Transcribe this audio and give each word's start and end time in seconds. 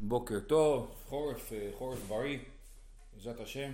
בוקר 0.00 0.40
טוב, 0.40 0.94
חורף, 1.06 1.52
אה, 1.52 1.70
חורף 1.78 1.98
בריא, 2.08 2.38
בעזרת 3.14 3.40
השם. 3.40 3.72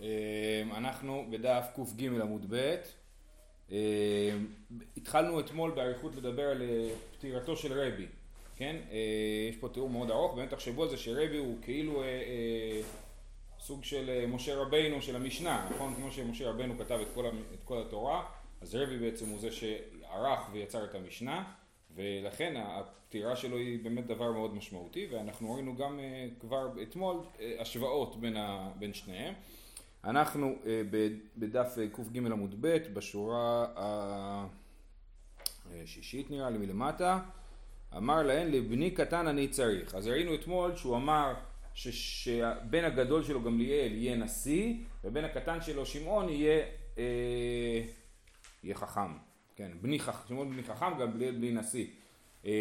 אה, 0.00 0.62
אנחנו 0.76 1.26
בדף 1.30 1.66
קג 1.76 2.04
עמוד 2.04 2.46
ב'. 2.48 2.76
אה, 3.72 4.36
התחלנו 4.96 5.40
אתמול 5.40 5.70
באריכות 5.70 6.14
לדבר 6.16 6.42
על 6.42 6.62
פטירתו 7.12 7.56
של 7.56 7.80
רבי, 7.80 8.06
כן? 8.56 8.76
יש 9.50 9.56
פה 9.56 9.68
תיאור 9.68 9.90
מאוד 9.90 10.10
ארוך, 10.10 10.34
באמת 10.34 10.50
תחשבו 10.50 10.82
על 10.82 10.88
זה 10.88 10.96
שרבי 10.96 11.36
הוא 11.36 11.56
כאילו 11.62 12.02
סוג 13.60 13.84
של 13.84 14.26
משה 14.26 14.56
רבינו 14.56 15.02
של 15.02 15.16
המשנה, 15.16 15.68
נכון? 15.74 15.94
כמו 15.94 16.10
שמשה 16.10 16.50
רבינו 16.50 16.78
כתב 16.78 16.98
את 17.02 17.08
כל, 17.64 17.82
התורה, 17.82 18.26
אז 18.60 18.74
רבי 18.74 18.98
בעצם 18.98 19.28
הוא 19.28 19.38
זה 19.40 19.52
שערך 19.52 20.40
ויצר 20.52 20.84
את 20.84 20.94
המשנה. 20.94 21.52
ולכן 21.98 22.54
הפטירה 22.56 23.36
שלו 23.36 23.56
היא 23.56 23.84
באמת 23.84 24.06
דבר 24.06 24.32
מאוד 24.32 24.54
משמעותי 24.54 25.08
ואנחנו 25.12 25.54
ראינו 25.54 25.76
גם 25.76 26.00
אה, 26.00 26.26
כבר 26.40 26.82
אתמול 26.82 27.16
אה, 27.40 27.56
השוואות 27.58 28.20
בין, 28.20 28.36
ה, 28.36 28.70
בין 28.78 28.94
שניהם. 28.94 29.34
אנחנו 30.04 30.54
אה, 30.66 30.82
בדף 31.36 31.78
קג 31.92 32.16
עמוד 32.16 32.54
ב' 32.60 32.76
בשורה 32.92 33.66
השישית 35.74 36.30
נראה 36.30 36.50
לי 36.50 36.58
מלמטה 36.58 37.20
אמר 37.96 38.22
להן 38.22 38.50
לבני 38.50 38.90
קטן 38.90 39.26
אני 39.26 39.48
צריך 39.48 39.94
אז 39.94 40.08
ראינו 40.08 40.34
אתמול 40.34 40.76
שהוא 40.76 40.96
אמר 40.96 41.34
שבן 41.74 42.84
הגדול 42.84 43.24
שלו 43.24 43.42
גמליאל 43.42 43.92
יהיה 43.92 44.16
נשיא 44.16 44.74
ובן 45.04 45.24
הקטן 45.24 45.60
שלו 45.60 45.86
שמעון 45.86 46.28
יהיה, 46.28 46.64
אה, 46.98 47.82
יהיה 48.62 48.74
חכם 48.74 49.27
כן, 49.58 49.70
בני 49.80 49.98
חכם, 49.98 50.28
שמעון 50.28 50.50
בני 50.50 50.62
חכם 50.62 50.98
גם 51.00 51.12
בלי, 51.12 51.32
בלי 51.32 51.52
נשיא. 51.52 51.86
אה, 52.46 52.50
אה, 52.50 52.54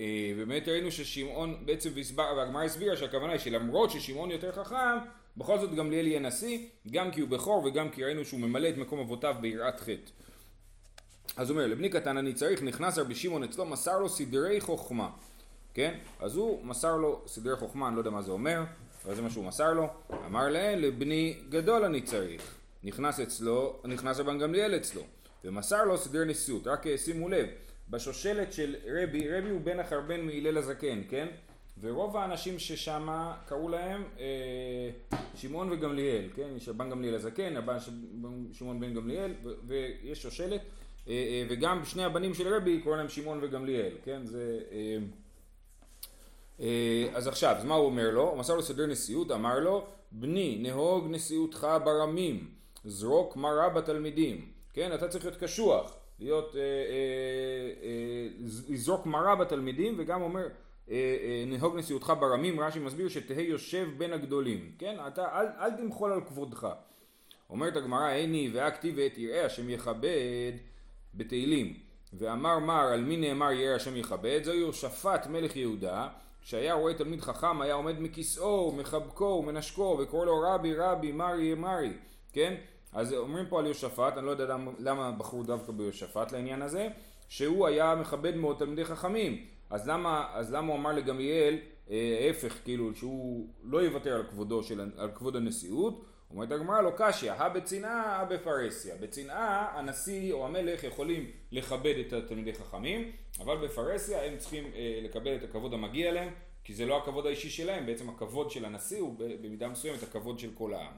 אה, 0.00 0.34
באמת 0.36 0.68
ראינו 0.68 0.90
ששמעון 0.90 1.56
בעצם, 1.64 1.90
והגמרא 2.14 2.64
הסבירה 2.64 2.96
שהכוונה 2.96 3.32
היא 3.32 3.40
שלמרות 3.40 3.90
ששמעון 3.90 4.30
יותר 4.30 4.52
חכם, 4.52 4.98
בכל 5.36 5.58
זאת 5.58 5.74
גמליאל 5.74 6.06
יהיה 6.06 6.20
נשיא, 6.20 6.58
גם 6.90 7.10
כי 7.10 7.20
הוא 7.20 7.28
בכור 7.28 7.64
וגם 7.64 7.90
כי 7.90 8.04
ראינו 8.04 8.24
שהוא 8.24 8.40
ממלא 8.40 8.68
את 8.68 8.76
מקום 8.76 8.98
אבותיו 8.98 9.36
ביראת 9.40 9.80
חטא. 9.80 10.10
אז 11.36 11.50
הוא 11.50 11.56
אומר, 11.56 11.68
לבני 11.68 11.88
קטן 11.88 12.16
אני 12.16 12.34
צריך, 12.34 12.62
נכנס 12.62 12.98
רבי 12.98 13.14
שמעון 13.14 13.42
אצלו, 13.44 13.66
מסר 13.66 13.98
לו 13.98 14.08
סדרי 14.08 14.60
חוכמה. 14.60 15.10
כן? 15.74 15.98
אז 16.20 16.36
הוא 16.36 16.64
מסר 16.64 16.96
לו 16.96 17.22
סדרי 17.26 17.56
חוכמה, 17.56 17.88
אני 17.88 17.96
לא 17.96 18.00
יודע 18.00 18.10
מה 18.10 18.22
זה 18.22 18.30
אומר, 18.30 18.62
אבל 19.04 19.14
זה 19.14 19.22
מה 19.22 19.30
שהוא 19.30 19.44
מסר 19.44 19.72
לו. 19.72 19.88
אמר 20.26 20.48
להם, 20.48 20.78
לבני 20.78 21.38
גדול 21.48 21.84
אני 21.84 22.00
צריך. 22.00 22.54
נכנס 22.84 23.20
אצלו, 23.20 23.76
נכנס 23.84 24.18
רבן 24.18 24.38
גמליאל 24.38 24.76
אצלו. 24.76 25.02
ומסר 25.44 25.84
לו 25.84 25.98
סדר 25.98 26.24
נשיאות. 26.24 26.66
רק 26.66 26.86
אה, 26.86 26.98
שימו 26.98 27.28
לב, 27.28 27.46
בשושלת 27.90 28.52
של 28.52 28.76
רבי, 28.86 29.38
רבי 29.38 29.50
הוא 29.50 29.60
בן 29.60 29.80
החרבן 29.80 30.20
מהלל 30.20 30.58
הזקן, 30.58 31.00
כן? 31.08 31.28
ורוב 31.80 32.16
האנשים 32.16 32.58
ששם 32.58 33.08
קראו 33.46 33.68
להם 33.68 34.04
אה, 34.18 34.90
שמעון 35.34 35.72
וגמליאל, 35.72 36.28
כן? 36.36 36.48
יש 36.56 36.68
רבן 36.68 36.90
גמליאל 36.90 37.14
הזקן, 37.14 37.56
רבן 37.56 37.76
שמעון 38.52 38.80
בן 38.80 38.94
גמליאל, 38.94 39.32
ויש 39.66 40.22
שושלת, 40.22 40.60
אה, 41.08 41.12
אה, 41.12 41.46
וגם 41.50 41.84
שני 41.84 42.04
הבנים 42.04 42.34
של 42.34 42.54
רבי 42.54 42.80
קוראים 42.80 42.98
להם 42.98 43.08
שמעון 43.08 43.38
וגמליאל, 43.42 43.92
כן? 44.04 44.26
זה... 44.26 44.60
אה, 44.72 44.98
אה, 46.60 47.08
אז 47.14 47.26
עכשיו, 47.26 47.56
אז 47.56 47.64
מה 47.64 47.74
הוא 47.74 47.86
אומר 47.86 48.10
לו? 48.10 48.28
הוא 48.28 48.38
מסר 48.38 48.54
לו 48.54 48.62
סדר 48.62 48.86
נשיאות, 48.86 49.30
אמר 49.30 49.58
לו, 49.58 49.86
בני, 50.12 50.58
נהוג 50.62 51.06
נשיאותך 51.10 51.66
ברמים, 51.84 52.50
זרוק 52.84 53.36
מרה 53.36 53.68
בתלמידים. 53.68 54.57
כן, 54.78 54.94
אתה 54.94 55.08
צריך 55.08 55.24
להיות 55.24 55.36
קשוח, 55.36 55.96
להיות, 56.20 56.56
אה, 56.56 56.60
אה, 56.60 56.66
אה, 57.82 58.28
לזרוק 58.68 59.06
מרה 59.06 59.36
בתלמידים, 59.36 59.94
וגם 59.98 60.22
אומר, 60.22 60.46
אה, 60.90 60.94
אה, 60.94 61.44
נהוג 61.46 61.76
נשיאותך 61.76 62.12
ברמים, 62.20 62.60
רש"י 62.60 62.78
מסביר 62.78 63.08
שתהא 63.08 63.40
יושב 63.40 63.88
בין 63.96 64.12
הגדולים, 64.12 64.72
כן, 64.78 64.96
אתה 65.06 65.40
אל, 65.40 65.46
אל 65.60 65.70
תמחול 65.70 66.12
על 66.12 66.20
כבודך. 66.20 66.68
אומרת 67.50 67.76
הגמרא, 67.76 68.08
הני 68.08 68.50
והכתיב 68.52 68.94
ואת 68.98 69.18
יראה 69.18 69.46
השם 69.46 69.70
יכבד 69.70 70.52
בתהילים, 71.14 71.76
ואמר 72.12 72.58
מר 72.58 72.86
על 72.92 73.04
מי 73.04 73.16
נאמר 73.16 73.52
יראה 73.52 73.76
השם 73.76 73.96
יכבד, 73.96 74.40
זו 74.44 74.54
יהושפט 74.54 75.26
מלך 75.26 75.56
יהודה, 75.56 76.08
שהיה 76.40 76.74
רואה 76.74 76.94
תלמיד 76.94 77.20
חכם 77.20 77.60
היה 77.60 77.74
עומד 77.74 78.00
מכיסאו, 78.00 78.72
מחבקו 78.72 79.24
ומנשקו 79.24 79.98
וקורא 80.00 80.26
לו 80.26 80.40
רבי 80.40 80.74
רבי 80.74 81.12
מרי 81.12 81.54
מרי, 81.54 81.92
כן? 82.32 82.54
אז 82.92 83.12
אומרים 83.12 83.46
פה 83.48 83.58
על 83.58 83.66
יהושפט, 83.66 84.18
אני 84.18 84.26
לא 84.26 84.30
יודע 84.30 84.46
למה, 84.46 84.70
למה 84.78 85.10
בחרו 85.10 85.42
דווקא 85.42 85.72
ביהושפט 85.72 86.32
לעניין 86.32 86.62
הזה, 86.62 86.88
שהוא 87.28 87.66
היה 87.66 87.94
מכבד 87.94 88.36
מאוד 88.36 88.58
תלמידי 88.58 88.84
חכמים. 88.84 89.46
אז 89.70 89.88
למה, 89.88 90.28
אז 90.32 90.52
למה 90.52 90.72
הוא 90.72 90.76
אמר 90.80 90.92
לגמליאל, 90.92 91.58
אה, 91.90 92.18
ההפך, 92.26 92.58
כאילו, 92.64 92.94
שהוא 92.94 93.48
לא 93.62 93.78
יוותר 93.78 94.14
על 94.14 94.22
כבודו 94.22 94.62
של, 94.62 94.90
על 94.96 95.10
כבוד 95.14 95.36
הנשיאות? 95.36 96.04
אומרת 96.30 96.52
הגמרא 96.52 96.80
לא 96.80 96.92
קשיא, 96.96 97.32
הא 97.32 97.48
בצנעה, 97.48 98.18
הא 98.18 98.24
בפרהסיה. 98.24 98.96
בצנעה 98.96 99.78
הנשיא 99.78 100.32
או 100.32 100.46
המלך 100.46 100.84
יכולים 100.84 101.30
לכבד 101.52 101.94
את 102.06 102.12
התלמידי 102.12 102.54
חכמים, 102.54 103.12
אבל 103.40 103.56
בפרהסיה 103.56 104.24
הם 104.24 104.38
צריכים 104.38 104.64
אה, 104.74 105.00
לקבל 105.02 105.36
את 105.36 105.42
הכבוד 105.42 105.74
המגיע 105.74 106.12
להם, 106.12 106.32
כי 106.64 106.74
זה 106.74 106.86
לא 106.86 106.98
הכבוד 106.98 107.26
האישי 107.26 107.50
שלהם, 107.50 107.86
בעצם 107.86 108.08
הכבוד 108.08 108.50
של 108.50 108.64
הנשיא 108.64 109.00
הוא 109.00 109.14
במידה 109.18 109.68
מסוימת 109.68 110.02
הכבוד 110.02 110.38
של 110.38 110.50
כל 110.54 110.74
העם. 110.74 110.92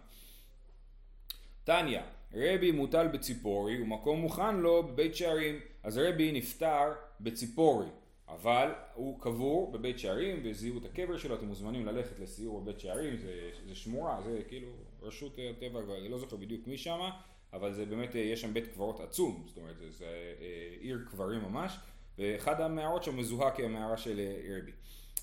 תניא, 1.70 2.00
רבי 2.34 2.70
מוטל 2.70 3.08
בציפורי 3.08 3.82
ומקום 3.82 4.20
מוכן 4.20 4.56
לו 4.56 4.82
בבית 4.82 5.16
שערים. 5.16 5.60
אז 5.82 5.98
רבי 5.98 6.32
נפטר 6.32 6.92
בציפורי, 7.20 7.86
אבל 8.28 8.72
הוא 8.94 9.20
קבור 9.20 9.72
בבית 9.72 9.98
שערים 9.98 10.40
וזיהו 10.44 10.78
את 10.78 10.84
הקבר 10.84 11.18
שלו, 11.18 11.34
אתם 11.34 11.46
מוזמנים 11.46 11.86
ללכת 11.86 12.18
לסיור 12.18 12.60
בבית 12.60 12.80
שערים, 12.80 13.16
זה, 13.16 13.50
זה 13.68 13.74
שמורה, 13.74 14.20
זה 14.24 14.40
כאילו 14.48 14.68
רשות 15.02 15.38
הטבע, 15.50 15.80
אני 15.98 16.08
לא 16.08 16.18
זוכר 16.18 16.36
בדיוק 16.36 16.66
מי 16.66 16.78
שמה, 16.78 17.10
אבל 17.52 17.72
זה 17.72 17.86
באמת, 17.86 18.14
יש 18.14 18.40
שם 18.40 18.54
בית 18.54 18.66
קברות 18.66 19.00
עצום, 19.00 19.44
זאת 19.46 19.56
אומרת, 19.56 19.78
זה, 19.78 19.90
זה 19.90 20.04
אה, 20.40 20.76
עיר 20.80 21.04
קברים 21.10 21.40
ממש, 21.42 21.76
ואחד 22.18 22.60
המערות 22.60 23.02
שם 23.02 23.16
מזוהה 23.16 23.50
כמערה 23.50 23.96
של 23.96 24.18
אה, 24.20 24.56
רבי. 24.58 24.72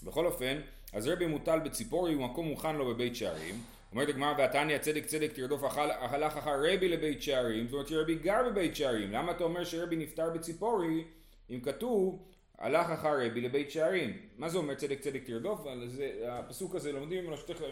בכל 0.03 0.25
אופן, 0.25 0.59
אז 0.93 1.07
רבי 1.07 1.27
מוטל 1.27 1.59
בציפורי 1.59 2.15
ומקום 2.15 2.47
מוכן 2.47 2.75
לו 2.75 2.85
בבית 2.85 3.15
שערים, 3.15 3.55
אומרת 3.91 4.09
הגמרא 4.09 4.33
והתניא 4.37 4.77
צדק 4.77 5.05
צדק 5.05 5.33
תרדוף 5.33 5.61
הלך 5.87 6.37
אחר 6.37 6.59
רבי 6.59 6.89
לבית 6.89 7.21
שערים, 7.21 7.67
זאת 7.67 7.73
אומרת 7.73 7.87
שרבי 7.87 8.15
גר 8.15 8.49
בבית 8.49 8.75
שערים, 8.75 9.11
למה 9.11 9.31
אתה 9.31 9.43
אומר 9.43 9.63
שרבי 9.63 9.95
נפטר 9.95 10.29
בציפורי 10.29 11.03
אם 11.49 11.59
כתוב 11.59 12.23
הלך 12.57 12.89
אחר 12.89 13.25
רבי 13.25 13.41
לבית 13.41 13.71
שערים? 13.71 14.17
מה 14.37 14.49
זה 14.49 14.57
אומר 14.57 14.73
צדק 14.75 14.99
צדק 14.99 15.23
תרדוף? 15.25 15.67
זה, 15.85 16.11
הפסוק 16.27 16.75
הזה 16.75 16.91
לומדים 16.91 17.23
ממנו 17.23 17.37
שצריך 17.37 17.63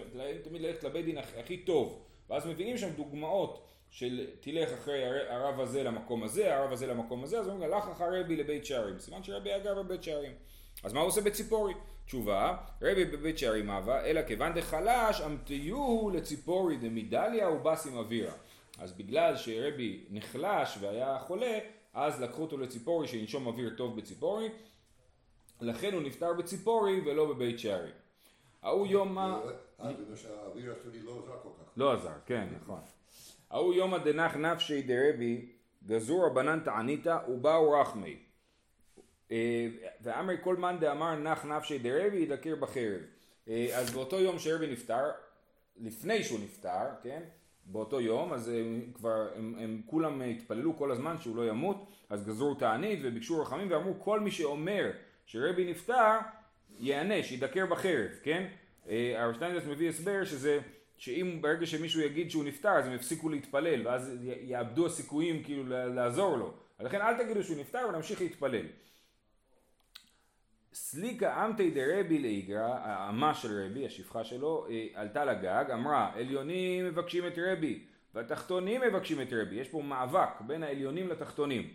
תמיד 0.43 0.61
ללכת 0.61 0.83
לבית 0.83 1.05
דין 1.05 1.17
הכי 1.17 1.57
טוב, 1.57 2.05
ואז 2.29 2.47
מביאים 2.47 2.77
שם 2.77 2.89
דוגמאות 2.89 3.67
של 3.89 4.27
תלך 4.39 4.73
אחרי 4.73 5.05
הרב 5.29 5.59
הזה 5.59 5.83
למקום 5.83 6.23
הזה, 6.23 6.55
הרב 6.55 6.71
הזה 6.71 6.87
למקום 6.87 7.23
הזה, 7.23 7.39
אז 7.39 7.47
אומרים 7.47 7.73
הלך 7.73 7.87
אחר 7.87 8.19
רבי 8.19 8.35
לבית 8.35 8.65
שערים, 8.65 8.99
סימן 8.99 9.23
שרבי 9.23 9.49
היה 9.49 9.59
גר 9.59 9.83
בבית 9.83 10.03
שערים. 10.03 10.31
אז 10.83 10.93
מה 10.93 10.99
הוא 10.99 11.07
עושה 11.07 11.21
בציפורי? 11.21 11.73
תשובה, 12.05 12.57
רבי 12.81 13.05
בבית 13.05 13.37
שערים 13.37 13.69
אבה, 13.69 14.05
אלא 14.05 14.21
כיוון 14.21 14.53
דחלש 14.53 15.21
אמתיוהו 15.21 16.09
לציפורי 16.09 16.77
דמדליה 16.77 17.49
ובאסים 17.49 17.97
אווירה. 17.97 18.33
אז 18.79 18.93
בגלל 18.93 19.37
שרבי 19.37 20.03
נחלש 20.09 20.77
והיה 20.81 21.19
חולה, 21.19 21.59
אז 21.93 22.21
לקחו 22.21 22.41
אותו 22.41 22.57
לציפורי 22.57 23.07
שינשום 23.07 23.47
אוויר 23.47 23.73
טוב 23.77 23.97
בציפורי, 23.97 24.49
לכן 25.61 25.93
הוא 25.93 26.01
נפטר 26.01 26.33
בציפורי 26.33 27.01
ולא 27.05 27.33
בבית 27.33 27.59
שערים. 27.59 27.93
ההוא 28.63 28.87
יום 28.87 29.15
מה... 29.15 29.39
אה, 29.79 29.91
האוויר 30.43 30.71
השני 30.71 30.99
לא 30.99 31.11
עזר 31.11 31.37
כל 31.43 31.49
כך. 31.59 31.71
לא 31.77 31.93
עזר, 31.93 32.13
כן, 32.25 32.47
נכון. 32.61 32.79
ההוא 33.49 33.73
יומא 33.73 33.97
דנח 33.97 34.35
נפשי 34.35 34.81
דרבי 34.81 35.45
גזור 35.87 36.25
רבנן 36.25 36.59
תעניתא 36.59 37.17
ובאו 37.27 37.71
רחמי. 37.71 38.17
אה, 39.31 39.67
ואמרי 40.01 40.35
כל 40.41 40.55
מאן 40.55 40.79
דאמר 40.79 41.15
נח 41.15 41.45
נפשי 41.45 41.79
דרבי 41.79 42.17
ידקר 42.17 42.55
בחרב. 42.55 43.01
אה, 43.47 43.69
אז 43.73 43.93
באותו 43.93 44.19
יום 44.19 44.39
שרבי 44.39 44.67
נפטר, 44.67 45.11
לפני 45.81 46.23
שהוא 46.23 46.39
נפטר, 46.39 46.85
כן? 47.03 47.21
באותו 47.65 48.01
יום, 48.01 48.33
אז 48.33 48.49
הם 48.49 48.81
כבר, 48.93 49.27
הם, 49.35 49.55
הם 49.59 49.81
כולם 49.85 50.21
התפללו 50.21 50.77
כל 50.77 50.91
הזמן 50.91 51.15
שהוא 51.21 51.35
לא 51.35 51.49
ימות, 51.49 51.85
אז 52.09 52.25
גזרו 52.25 52.55
תענית 52.55 52.99
וביקשו 53.03 53.41
רחמים 53.41 53.71
ואמרו 53.71 53.99
כל 53.99 54.19
מי 54.19 54.31
שאומר 54.31 54.91
שרבי 55.25 55.71
נפטר, 55.71 56.17
ייענש, 56.79 57.31
ידקר 57.31 57.65
בחרב, 57.65 58.09
כן? 58.23 58.47
אה, 58.89 59.23
הרב 59.23 59.35
שטיינדרס 59.35 59.63
מביא 59.65 59.89
הסבר 59.89 60.25
שזה, 60.25 60.59
שאם 60.97 61.37
ברגע 61.41 61.65
שמישהו 61.65 62.01
יגיד 62.01 62.31
שהוא 62.31 62.43
נפטר 62.43 62.69
אז 62.69 62.87
הם 62.87 62.93
יפסיקו 62.93 63.29
להתפלל 63.29 63.87
ואז 63.87 64.11
יאבדו 64.41 64.85
הסיכויים 64.85 65.43
כאילו 65.43 65.63
לעזור 65.67 66.37
לו. 66.37 66.53
אז 66.79 66.85
לכן 66.85 67.01
אל 67.01 67.23
תגידו 67.23 67.43
שהוא 67.43 67.57
נפטר 67.57 67.85
ונמשיך 67.89 68.21
להתפלל. 68.21 68.65
סליקה 70.75 71.45
אמתי 71.45 71.71
דרבי 71.71 72.19
לאיגרא, 72.19 72.77
האמה 72.81 73.33
של 73.33 73.65
רבי, 73.65 73.85
השפחה 73.85 74.23
שלו, 74.23 74.67
אה, 74.69 74.87
עלתה 74.93 75.25
לגג, 75.25 75.65
אמרה 75.73 76.11
עליונים 76.15 76.85
מבקשים 76.85 77.27
את 77.27 77.33
רבי 77.37 77.79
והתחתונים 78.13 78.81
מבקשים 78.81 79.21
את 79.21 79.27
רבי, 79.33 79.55
יש 79.55 79.69
פה 79.69 79.81
מאבק 79.81 80.41
בין 80.47 80.63
העליונים 80.63 81.07
לתחתונים. 81.07 81.69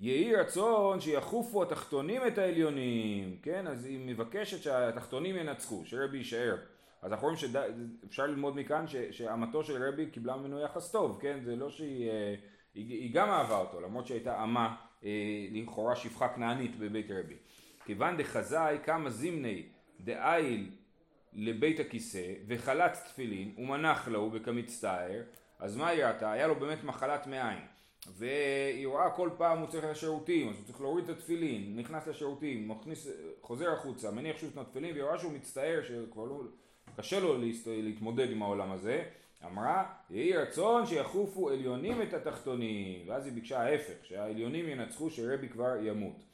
יהי 0.00 0.34
רצון 0.36 1.00
שיחופו 1.00 1.62
התחתונים 1.62 2.26
את 2.26 2.38
העליונים, 2.38 3.36
כן? 3.42 3.66
אז 3.66 3.84
היא 3.84 3.98
מבקשת 4.06 4.62
שהתחתונים 4.62 5.36
ינצחו, 5.36 5.82
שרבי 5.84 6.18
יישאר. 6.18 6.56
אז 7.02 7.12
אנחנו 7.12 7.28
רואים 7.28 7.38
שאפשר 7.38 8.26
ללמוד 8.26 8.56
מכאן 8.56 8.86
ש, 8.86 8.96
שאמתו 8.96 9.64
של 9.64 9.82
רבי 9.82 10.06
קיבלה 10.06 10.36
ממנו 10.36 10.60
יחס 10.60 10.90
טוב, 10.90 11.18
כן? 11.20 11.40
זה 11.44 11.56
לא 11.56 11.70
שהיא 11.70 12.10
אה, 12.10 12.34
היא, 12.74 12.88
היא 12.88 13.14
גם 13.14 13.28
אהבה 13.28 13.58
אותו, 13.58 13.80
למרות 13.80 14.06
שהייתה 14.06 14.42
אמה 14.42 14.76
אה, 15.04 15.10
לכאורה 15.52 15.96
שפחה 15.96 16.28
כנענית 16.28 16.78
בבית 16.78 17.10
רבי. 17.10 17.36
כיוון 17.88 18.16
דחזאי 18.16 18.78
כמה 18.84 19.10
זימני 19.10 19.62
דאיל 20.00 20.70
לבית 21.32 21.80
הכיסא 21.80 22.32
וחלץ 22.46 23.02
תפילין 23.08 23.54
ומנח 23.58 24.08
לו 24.08 24.30
בכמצטער 24.30 25.22
אז 25.58 25.76
מה 25.76 25.88
היא 25.88 26.04
ראתה? 26.04 26.32
היה 26.32 26.46
לו 26.46 26.54
באמת 26.54 26.84
מחלת 26.84 27.26
מעיים. 27.26 27.64
והיא 28.16 28.86
רואה 28.86 29.10
כל 29.10 29.30
פעם 29.38 29.58
הוא 29.58 29.68
צריך 29.68 29.84
לשירותים 29.84 30.48
אז 30.48 30.56
הוא 30.56 30.64
צריך 30.64 30.80
להוריד 30.80 31.04
את 31.04 31.16
התפילין 31.16 31.76
נכנס 31.76 32.06
לשירותים 32.06 32.68
מכניס, 32.68 33.08
חוזר 33.42 33.72
החוצה 33.72 34.10
מניח 34.10 34.38
שוב 34.38 34.50
את 34.52 34.58
התפילין 34.58 34.92
והיא 34.92 35.04
רואה 35.04 35.18
שהוא 35.18 35.32
מצטער 35.32 35.80
שכבר 35.88 36.24
לא 36.24 36.40
קשה 36.96 37.20
לו 37.20 37.38
להתמודד 37.66 38.30
עם 38.30 38.42
העולם 38.42 38.72
הזה. 38.72 39.04
אמרה 39.46 39.84
יהי 40.10 40.36
רצון 40.36 40.86
שיחופו 40.86 41.50
עליונים 41.50 42.02
את 42.02 42.14
התחתונים. 42.14 43.08
ואז 43.08 43.26
היא 43.26 43.34
ביקשה 43.34 43.60
ההפך 43.60 44.04
שהעליונים 44.04 44.68
ינצחו 44.68 45.10
שרבי 45.10 45.48
כבר 45.48 45.76
ימות 45.82 46.27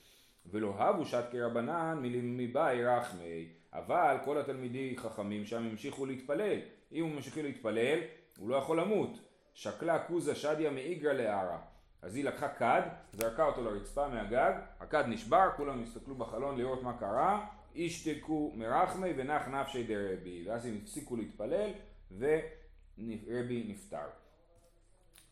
ולא 0.46 0.74
הבו 0.78 1.04
שת 1.04 1.24
כרבנן 1.32 1.98
מבאי 2.02 2.84
רחמי. 2.84 3.48
אבל 3.72 4.16
כל 4.24 4.38
התלמידי 4.38 4.94
חכמים 4.96 5.44
שם 5.44 5.62
המשיכו 5.62 6.06
להתפלל. 6.06 6.58
אם 6.92 7.04
הוא 7.04 7.10
ממשיך 7.12 7.38
להתפלל 7.38 7.98
הוא 8.38 8.48
לא 8.48 8.56
יכול 8.56 8.80
למות. 8.80 9.18
שקלה 9.54 10.04
כוזה 10.06 10.34
שדיה 10.34 10.70
מאיגרא 10.70 11.12
לערה. 11.12 11.58
אז 12.02 12.16
היא 12.16 12.24
לקחה 12.24 12.48
כד, 12.48 12.82
זרקה 13.12 13.44
אותו 13.44 13.64
לרצפה 13.64 14.08
מהגג, 14.08 14.52
הכד 14.80 15.04
נשבר, 15.08 15.48
כולם 15.56 15.82
הסתכלו 15.82 16.14
בחלון 16.14 16.58
לראות 16.58 16.82
מה 16.82 16.98
קרה, 16.98 17.46
ישתקו 17.74 18.52
מרחמי 18.54 19.10
ונח 19.16 19.48
נפשי 19.48 19.84
דרבי, 19.84 20.44
ואז 20.48 20.66
הם 20.66 20.78
הפסיקו 20.82 21.16
להתפלל 21.16 21.70
ורבי 22.18 23.64
נפטר. 23.68 24.06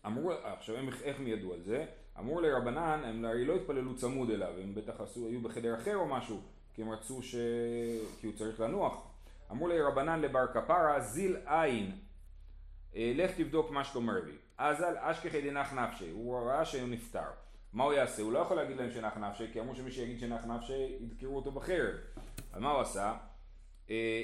אמרו, 0.07 0.33
עכשיו 0.33 0.77
איך 1.03 1.19
הם 1.19 1.27
ידעו 1.27 1.55
על 1.55 1.63
זה? 1.63 1.87
אמרו 2.19 2.41
לרבנן, 2.41 3.01
הם 3.05 3.25
הרי 3.25 3.45
לא 3.45 3.57
התפללו 3.57 3.97
צמוד 3.97 4.31
אליו, 4.31 4.53
הם 4.63 4.75
בטח 4.75 5.01
עשו, 5.01 5.27
היו 5.27 5.41
בחדר 5.41 5.75
אחר 5.75 5.97
או 5.97 6.07
משהו, 6.07 6.41
כי 6.75 6.83
הם 6.83 6.91
רצו 6.91 7.23
ש... 7.23 7.35
כי 8.21 8.27
הוא 8.27 8.35
צריך 8.37 8.61
לנוח. 8.61 9.07
אמרו 9.51 9.69
לרבנן 9.69 10.21
לבר 10.21 10.47
כפרה, 10.47 11.01
זיל 11.01 11.37
עין, 11.47 11.93
אה, 12.97 13.13
לך 13.17 13.31
תבדוק 13.37 13.71
מה 13.71 13.85
שלום 13.85 14.11
רבי. 14.11 14.37
אזל 14.59 14.95
אשכחי 14.99 15.51
דנח 15.51 15.73
נפשי, 15.73 16.11
הוא 16.11 16.39
ראה 16.39 16.65
שהוא 16.65 16.89
נפטר. 16.89 17.31
מה 17.73 17.85
הוא 17.85 17.93
יעשה? 17.93 18.23
הוא 18.23 18.33
לא 18.33 18.39
יכול 18.39 18.57
להגיד 18.57 18.77
להם 18.77 18.91
שנח 18.91 19.17
נפשי, 19.17 19.45
כי 19.53 19.61
אמרו 19.61 19.75
שמי 19.75 19.91
שיגיד 19.91 20.21
שנח 20.21 20.45
נפשי, 20.45 20.97
ידקרו 21.01 21.37
אותו 21.37 21.53
בחרב. 21.53 21.95
אז 22.53 22.63
מה 22.63 22.71
הוא 22.71 22.81
עשה? 22.81 23.15
אה, 23.91 24.23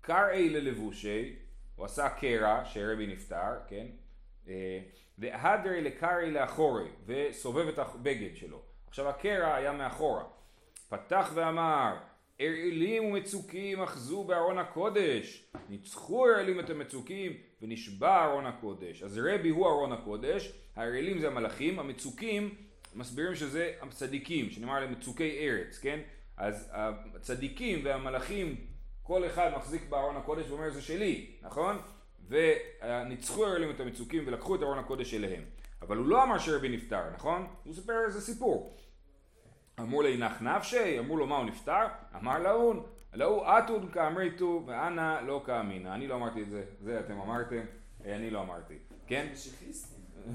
קרעי 0.00 0.50
ללבושי, 0.50 1.36
הוא 1.76 1.84
עשה 1.84 2.08
קרע, 2.08 2.64
שרבי 2.64 3.06
נפטר, 3.06 3.52
כן? 3.68 3.86
אה, 4.48 4.80
והדרי 5.18 5.80
לקרעי 5.80 6.30
לאחורי, 6.30 6.88
וסובב 7.06 7.68
את 7.68 7.78
הבגד 7.78 8.36
שלו. 8.36 8.62
עכשיו 8.88 9.08
הקרע 9.08 9.54
היה 9.54 9.72
מאחורה. 9.72 10.24
פתח 10.88 11.30
ואמר, 11.34 11.96
ארעילים 12.40 13.04
ומצוקים 13.04 13.82
אחזו 13.82 14.24
בארון 14.24 14.58
הקודש. 14.58 15.44
ניצחו 15.68 16.26
ארעילים 16.26 16.60
את 16.60 16.70
המצוקים 16.70 17.32
ונשבע 17.62 18.24
ארון 18.24 18.46
הקודש. 18.46 19.02
אז 19.02 19.18
רבי 19.18 19.48
הוא 19.48 19.66
ארון 19.66 19.92
הקודש, 19.92 20.52
הארעילים 20.76 21.18
זה 21.18 21.26
המלאכים, 21.26 21.78
המצוקים 21.78 22.54
מסבירים 22.94 23.34
שזה 23.34 23.72
הצדיקים, 23.82 24.50
שנאמר 24.50 24.80
להם 24.80 24.92
מצוקי 24.92 25.38
ארץ, 25.38 25.78
כן? 25.78 26.00
אז 26.36 26.70
הצדיקים 26.72 27.80
והמלאכים, 27.84 28.56
כל 29.02 29.26
אחד 29.26 29.50
מחזיק 29.56 29.82
בארון 29.88 30.16
הקודש 30.16 30.50
ואומר 30.50 30.70
זה 30.70 30.82
שלי, 30.82 31.26
נכון? 31.42 31.76
וניצחו 32.28 33.44
הארעילים 33.44 33.70
את 33.70 33.80
המצוקים 33.80 34.24
ולקחו 34.26 34.54
את 34.54 34.62
ארון 34.62 34.78
הקודש 34.78 35.14
אליהם. 35.14 35.42
אבל 35.82 35.96
הוא 35.96 36.06
לא 36.06 36.22
אמר 36.22 36.38
שרבי 36.38 36.68
נפטר, 36.68 37.02
נכון? 37.14 37.46
הוא 37.64 37.74
סיפר 37.74 38.04
איזה 38.06 38.20
סיפור. 38.20 38.76
אמרו 39.80 40.02
לי 40.02 40.16
נח 40.16 40.42
נפשי, 40.42 40.98
אמרו 40.98 41.16
לו 41.16 41.26
מה 41.26 41.36
הוא 41.36 41.46
נפטר? 41.46 41.86
אמר 42.16 42.38
להון, 42.38 42.82
להוא 43.14 43.44
אתון 43.46 43.88
כאמריתו 43.92 44.62
ואנא 44.66 45.20
לא 45.26 45.42
כאמינא. 45.46 45.88
אני 45.88 46.06
לא 46.06 46.14
אמרתי 46.14 46.42
את 46.42 46.50
זה, 46.50 46.64
זה 46.80 47.00
אתם 47.00 47.20
אמרתם, 47.20 47.60
אה, 48.04 48.16
אני 48.16 48.30
לא 48.30 48.42
אמרתי, 48.42 48.74
כן? 49.06 49.32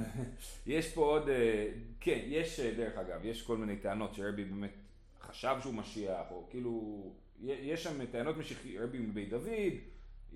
יש 0.68 0.94
פה 0.94 1.02
עוד, 1.02 1.30
אה, 1.30 1.68
כן, 2.00 2.20
יש 2.26 2.60
אה, 2.60 2.72
דרך 2.78 2.98
אגב, 2.98 3.26
יש 3.26 3.42
כל 3.42 3.58
מיני 3.58 3.78
טענות 3.78 4.16
שרבי 4.16 4.44
באמת 4.44 4.74
חשב 5.22 5.56
שהוא 5.62 5.74
משיח, 5.74 6.32
או 6.32 6.48
כאילו, 6.50 7.04
יש 7.42 7.84
שם 7.84 8.06
טענות 8.06 8.38
משיחי, 8.38 8.80
רבי 8.80 8.98
מבית 8.98 9.30
דוד, 9.30 9.74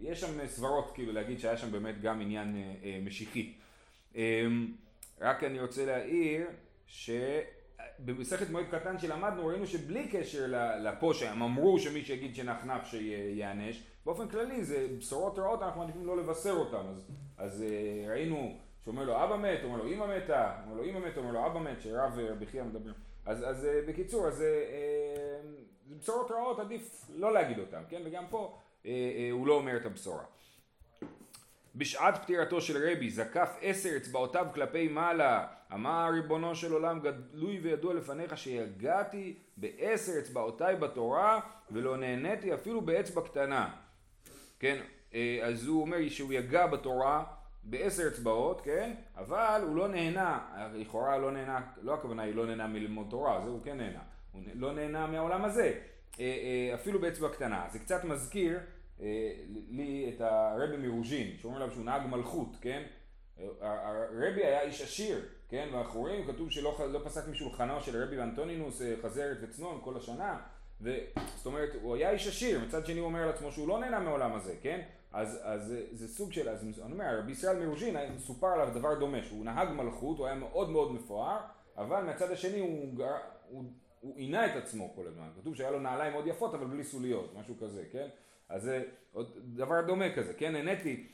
יש 0.01 0.21
שם 0.21 0.47
סברות 0.47 0.91
כאילו 0.93 1.13
להגיד 1.13 1.39
שהיה 1.39 1.57
שם 1.57 1.71
באמת 1.71 2.01
גם 2.01 2.21
עניין 2.21 2.55
משיחי. 3.05 3.53
אמ, 4.15 4.73
רק 5.21 5.43
אני 5.43 5.59
רוצה 5.59 5.85
להעיר 5.85 6.47
ש... 6.87 7.09
במסכת 7.99 8.49
מועד 8.49 8.65
קטן 8.71 8.99
שלמדנו 8.99 9.47
ראינו 9.47 9.67
שבלי 9.67 10.07
קשר 10.07 10.45
לפה 10.83 11.13
שהם 11.13 11.41
אמרו 11.41 11.79
שמי 11.79 12.05
שיגיד 12.05 12.35
שנחנף 12.35 12.85
שיענש 12.85 13.83
באופן 14.05 14.27
כללי 14.27 14.63
זה 14.63 14.87
בשורות 14.97 15.39
רעות 15.39 15.61
אנחנו 15.61 15.81
מעדיפים 15.81 16.05
לא 16.05 16.17
לבשר 16.17 16.51
אותם. 16.51 16.87
אז, 16.89 17.07
אז 17.37 17.63
אה, 17.63 18.11
ראינו 18.11 18.57
שאומר 18.85 19.03
לו 19.03 19.23
אבא 19.23 19.35
מת, 19.35 19.59
אומר 19.63 19.77
לו 19.77 19.87
אמא 19.87 20.17
מתה, 20.17 20.55
אומר 20.65 20.75
לו 20.75 20.83
אמא 20.83 20.99
מת, 20.99 21.17
אומר 21.17 21.31
לו 21.31 21.45
אבא 21.45 21.59
מת, 21.59 21.81
שרב 21.81 22.11
ורבי 22.15 22.45
חייא 22.45 22.63
מדברים 22.63 22.93
אז, 23.25 23.49
אז 23.49 23.65
אה, 23.65 23.81
בקיצור 23.87 24.27
אז 24.27 24.41
אה, 24.41 25.39
בשורות 25.99 26.31
רעות 26.31 26.59
עדיף 26.59 27.05
לא 27.09 27.33
להגיד 27.33 27.59
אותם 27.59 27.81
כן? 27.89 28.01
וגם 28.05 28.23
פה 28.29 28.57
הוא 29.31 29.47
לא 29.47 29.53
אומר 29.53 29.77
את 29.77 29.85
הבשורה. 29.85 30.23
בשעת 31.75 32.23
פטירתו 32.23 32.61
של 32.61 32.89
רבי 32.91 33.09
זקף 33.09 33.57
עשר 33.61 33.97
אצבעותיו 33.97 34.47
כלפי 34.53 34.87
מעלה. 34.87 35.47
אמר 35.73 36.09
ריבונו 36.13 36.55
של 36.55 36.73
עולם 36.73 36.99
גדלוי 36.99 37.59
וידוע 37.59 37.93
לפניך 37.93 38.37
שיגעתי 38.37 39.37
בעשר 39.57 40.11
אצבעותיי 40.19 40.75
בתורה 40.75 41.39
ולא 41.71 41.97
נהניתי 41.97 42.53
אפילו 42.53 42.81
באצבע 42.81 43.21
קטנה. 43.21 43.69
כן 44.59 44.81
אה, 45.13 45.39
אז 45.43 45.67
הוא 45.67 45.81
אומר 45.81 46.09
שהוא 46.09 46.33
יגע 46.33 46.67
בתורה 46.67 47.23
בעשר 47.63 48.07
אצבעות 48.07 48.61
כן? 48.61 48.93
אבל 49.17 49.61
הוא 49.67 49.75
לא 49.75 49.87
נהנה 49.87 50.39
לכאורה 50.73 51.17
לא 51.17 51.31
נהנה 51.31 51.61
לא 51.81 51.93
הכוונה 51.93 52.23
היא 52.23 52.35
לא 52.35 52.45
נהנה 52.45 52.67
מללמוד 52.67 53.07
תורה 53.09 53.41
זה 53.43 53.49
הוא 53.49 53.61
כן 53.63 53.77
נהנה. 53.77 54.01
הוא 54.31 54.41
לא 54.55 54.73
נהנה 54.73 55.07
מהעולם 55.07 55.45
הזה 55.45 55.73
אה, 56.19 56.25
אה, 56.25 56.75
אפילו 56.75 56.99
באצבע 57.01 57.29
קטנה. 57.29 57.65
זה 57.71 57.79
קצת 57.79 58.03
מזכיר 58.03 58.57
אה, 58.57 58.76
לי 59.69 60.11
את 60.15 60.21
הרבי 60.21 60.77
מרוז'ין, 60.77 61.37
שאומר 61.37 61.55
עליו 61.55 61.71
שהוא 61.71 61.85
נהג 61.85 62.01
מלכות, 62.07 62.55
כן? 62.61 62.83
הרבי 63.61 64.45
היה 64.45 64.61
איש 64.61 64.81
עשיר, 64.81 65.25
כן? 65.49 65.69
ואנחנו 65.73 65.99
רואים, 65.99 66.27
כתוב 66.27 66.51
שלא 66.51 66.77
לא 66.91 66.99
פסק 67.03 67.27
משולחנו 67.27 67.81
של 67.81 68.03
רבי 68.03 68.17
ואנטונינוס 68.17 68.81
אה, 68.81 68.95
חזרת 69.01 69.37
וצנון 69.41 69.79
כל 69.83 69.97
השנה, 69.97 70.39
זאת 71.35 71.45
אומרת, 71.45 71.69
הוא 71.81 71.95
היה 71.95 72.11
איש 72.11 72.27
עשיר, 72.27 72.59
מצד 72.59 72.85
שני 72.85 72.99
הוא 72.99 73.05
אומר 73.05 73.19
על 73.19 73.29
עצמו 73.29 73.51
שהוא 73.51 73.67
לא 73.67 73.79
נהנה 73.79 73.99
מעולם 73.99 74.33
הזה, 74.33 74.55
כן? 74.61 74.81
אז, 75.13 75.39
אז 75.43 75.75
זה 75.91 76.07
סוג 76.07 76.31
של, 76.33 76.49
אז 76.49 76.63
אני 76.63 76.93
אומר, 76.93 77.19
רבי 77.19 77.31
ישראל 77.31 77.65
מרוז'ין, 77.65 77.95
סופר 78.17 78.47
עליו 78.47 78.69
דבר 78.73 78.99
דומה, 78.99 79.23
שהוא 79.23 79.45
נהג 79.45 79.69
מלכות, 79.69 80.17
הוא 80.17 80.25
היה 80.25 80.35
מאוד 80.35 80.69
מאוד 80.69 80.91
מפואר, 80.91 81.37
אבל 81.77 82.03
מהצד 82.03 82.31
השני 82.31 82.59
הוא, 82.59 83.03
הוא, 83.49 83.63
הוא 83.99 84.17
עינה 84.17 84.45
את 84.45 84.63
עצמו 84.63 84.95
כל 84.95 85.07
הזמן, 85.07 85.29
כתוב 85.41 85.55
שהיה 85.55 85.71
לו 85.71 85.79
נעליים 85.79 86.13
מאוד 86.13 86.27
יפות 86.27 86.53
אבל 86.53 86.65
בלי 86.65 86.83
סוליות, 86.83 87.35
משהו 87.39 87.55
כזה, 87.59 87.83
כן? 87.91 88.07
אז 88.49 88.63
זה 88.63 88.83
עוד 89.13 89.31
דבר 89.37 89.81
דומה 89.81 90.15
כזה, 90.15 90.33
כן? 90.33 90.51
נהניתי, 90.51 91.07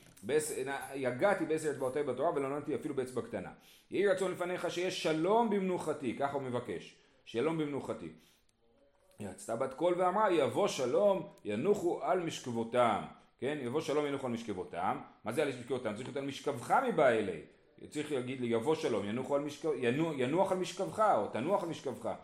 יגעתי 0.94 1.44
בעשר 1.44 1.70
אצבעותיי 1.70 2.02
בתורה 2.02 2.34
ולא 2.34 2.48
נהניתי 2.48 2.74
אפילו 2.74 2.94
באצבע 2.94 3.22
קטנה. 3.22 3.50
יהי 3.90 4.08
רצון 4.08 4.32
לפניך 4.32 4.70
שיש 4.70 5.02
שלום 5.02 5.50
במנוחתי, 5.50 6.16
ככה 6.18 6.32
הוא 6.32 6.42
מבקש, 6.42 6.96
שלום 7.24 7.58
במנוחתי. 7.58 8.12
יצתה 9.20 9.56
בת 9.56 9.74
קול 9.74 9.94
ואמרה 9.98 10.32
יבוא 10.32 10.68
שלום 10.68 11.28
ינוחו 11.44 12.02
על 12.02 12.20
משכבותם, 12.20 13.02
כן? 13.38 13.58
יבוא 13.62 13.80
שלום 13.80 14.06
ינוחו 14.06 14.26
על 14.26 14.32
משכבותם, 14.32 14.98
מה 15.24 15.32
זה 15.32 15.42
על 15.42 15.48
משכבותם? 15.48 15.94
צריך 15.94 16.08
להיות 16.08 16.16
על 16.16 16.24
משכבך 16.24 16.74
מבא 16.88 17.08
אלי, 17.08 17.40
צריך 17.90 18.12
להגיד 18.12 18.40
לי 18.40 18.46
יבוא 18.46 18.74
שלום. 18.74 19.04
ינוח 20.16 20.52
על 20.52 20.58
משכבך 20.58 21.00
או 21.16 21.26
תנוח 21.26 21.62
על 21.62 21.68
משכבך 21.68 22.14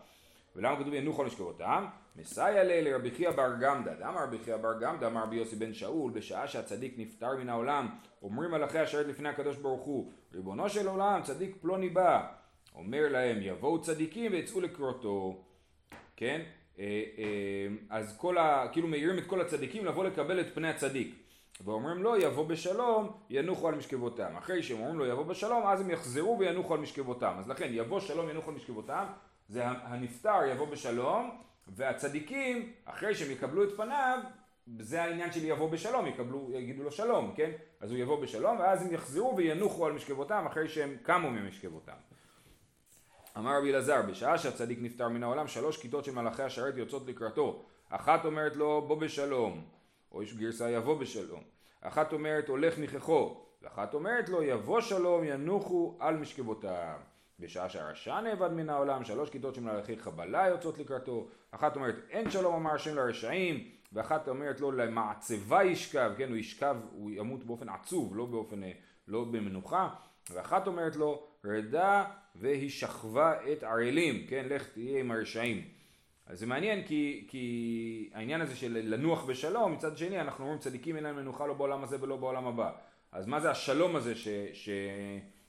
ולמה 0.55 0.79
כתוב 0.79 0.93
ינוחו 0.93 1.21
על 1.21 1.27
משכבותם? 1.27 1.85
מסייע 2.15 2.63
לי 2.63 2.81
לרבי 2.81 3.11
חייא 3.11 3.31
בר 3.31 3.55
גמדא, 3.61 3.93
דאמר 3.93 4.23
רבי 4.23 4.37
חייא 4.39 4.57
בר 4.57 4.79
גמדא, 4.79 5.07
אמר 5.07 5.23
רבי 5.23 5.35
יוסי 5.35 5.55
בן 5.55 5.73
שאול, 5.73 6.11
בשעה 6.11 6.47
שהצדיק 6.47 6.93
נפטר 6.97 7.37
מן 7.37 7.49
העולם, 7.49 7.89
אומרים 8.21 8.51
מלאכי 8.51 8.79
השרת 8.79 9.07
לפני 9.07 9.29
הקדוש 9.29 9.57
ברוך 9.57 9.81
הוא, 9.81 10.11
ריבונו 10.33 10.69
של 10.69 10.87
עולם, 10.87 11.21
צדיק 11.23 11.55
פלוני 11.61 11.89
בא. 11.89 12.27
אומר 12.75 13.07
להם, 13.09 13.37
יבואו 13.41 13.81
צדיקים 13.81 14.31
ויצאו 14.31 14.61
לקרותו. 14.61 15.43
כן? 16.15 16.41
אה, 16.79 17.03
אה, 17.17 17.67
אז 17.89 18.17
כל 18.17 18.37
ה... 18.37 18.67
כאילו 18.71 18.87
מעירים 18.87 19.17
את 19.17 19.25
כל 19.25 19.41
הצדיקים 19.41 19.85
לבוא 19.85 20.03
לקבל 20.03 20.39
את 20.39 20.53
פני 20.53 20.69
הצדיק. 20.69 21.15
ואומרים 21.63 22.03
לו 22.03 22.17
יבוא 22.17 22.45
בשלום 22.45 23.11
ינוחו 23.29 23.67
על 23.67 23.75
משכבותם. 23.75 24.35
אחרי 24.37 24.63
שהם 24.63 24.79
אומרים 24.79 24.99
לו 24.99 25.05
יבוא 25.05 25.23
בשלום 25.23 25.67
אז 25.67 25.81
הם 25.81 25.89
יחזרו 25.89 26.39
וינוחו 26.39 26.73
על 26.73 26.79
משכבותם. 26.79 27.33
אז 27.39 27.49
לכן 27.49 27.69
יבוא 27.71 27.99
שלום 27.99 28.29
ינוחו 28.29 28.49
על 28.49 28.55
משכבותם 28.55 29.05
זה 29.51 29.67
הנפטר 29.67 30.45
יבוא 30.51 30.67
בשלום, 30.67 31.41
והצדיקים, 31.67 32.73
אחרי 32.85 33.15
שהם 33.15 33.31
יקבלו 33.31 33.63
את 33.63 33.69
פניו, 33.77 34.19
זה 34.79 35.03
העניין 35.03 35.31
של 35.31 35.45
יבוא 35.45 35.69
בשלום, 35.69 36.07
יקבלו, 36.07 36.49
יגידו 36.51 36.83
לו 36.83 36.91
שלום, 36.91 37.33
כן? 37.35 37.51
אז 37.79 37.91
הוא 37.91 37.99
יבוא 37.99 38.21
בשלום, 38.21 38.59
ואז 38.59 38.85
הם 38.85 38.93
יחזרו 38.93 39.37
וינוחו 39.37 39.85
על 39.85 39.91
משכבותם 39.91 40.45
אחרי 40.47 40.69
שהם 40.69 40.97
קמו 41.03 41.29
ממשכבותם. 41.29 41.93
אמר 43.37 43.57
רבי 43.57 43.69
אלעזר, 43.69 44.01
בשעה 44.01 44.37
שהצדיק 44.37 44.79
נפטר 44.81 45.09
מן 45.09 45.23
העולם, 45.23 45.47
שלוש 45.47 45.77
כיתות 45.77 46.05
של 46.05 46.15
מלאכי 46.15 46.43
השרת 46.43 46.77
יוצאות 46.77 47.07
לקראתו. 47.07 47.65
אחת 47.89 48.25
אומרת 48.25 48.55
לו, 48.55 48.85
בוא 48.87 49.01
בשלום, 49.01 49.65
או 50.11 50.23
יש 50.23 50.33
גרסה 50.33 50.69
יבוא 50.69 50.99
בשלום. 50.99 51.41
אחת 51.81 52.13
אומרת, 52.13 52.47
הולך 52.47 52.77
ניחכו, 52.77 53.45
ואחת 53.61 53.93
אומרת 53.93 54.29
לו, 54.29 54.43
יבוא 54.43 54.81
שלום, 54.81 55.23
ינוחו 55.23 55.95
על 55.99 56.17
משכבותם. 56.17 57.10
בשעה 57.41 57.69
שהרשע 57.69 58.21
נאבד 58.21 58.51
מן 58.51 58.69
העולם, 58.69 59.03
שלוש 59.03 59.29
כיתות 59.29 59.55
של 59.55 59.61
מלאכי 59.61 59.97
חבלה 59.97 60.47
יוצאות 60.47 60.77
לקראתו. 60.77 61.27
אחת 61.51 61.75
אומרת, 61.75 61.95
אין 62.09 62.31
שלום 62.31 62.55
אמר 62.55 62.71
השם 62.71 62.95
לרשעים, 62.95 63.63
ואחת 63.93 64.27
אומרת 64.27 64.59
לו, 64.59 64.71
למעצבה 64.71 65.63
ישכב, 65.63 66.11
כן, 66.17 66.29
הוא 66.29 66.37
ישכב, 66.37 66.75
הוא 66.91 67.11
ימות 67.11 67.43
באופן 67.43 67.69
עצוב, 67.69 68.15
לא 68.15 68.25
באופן, 68.25 68.61
לא 69.07 69.23
במנוחה. 69.23 69.89
ואחת 70.29 70.67
אומרת 70.67 70.95
לו, 70.95 71.27
רדה 71.45 72.05
והיא 72.35 72.69
שכבה 72.69 73.33
את 73.51 73.63
ערלים, 73.63 74.27
כן, 74.27 74.45
לך 74.49 74.67
תהיה 74.67 74.99
עם 74.99 75.11
הרשעים. 75.11 75.61
אז 76.25 76.39
זה 76.39 76.45
מעניין 76.45 76.83
כי, 76.83 77.25
כי 77.27 78.09
העניין 78.13 78.41
הזה 78.41 78.55
של 78.55 78.79
לנוח 78.83 79.23
בשלום, 79.23 79.73
מצד 79.73 79.97
שני 79.97 80.21
אנחנו 80.21 80.43
אומרים 80.43 80.59
צדיקים 80.59 80.95
אין 80.95 81.03
להם 81.03 81.15
מנוחה 81.15 81.47
לא 81.47 81.53
בעולם 81.53 81.83
הזה 81.83 81.97
ולא 82.01 82.15
בעולם 82.15 82.47
הבא. 82.47 82.71
אז 83.11 83.27
מה 83.27 83.39
זה 83.39 83.51
השלום 83.51 83.95
הזה 83.95 84.15
ש, 84.15 84.69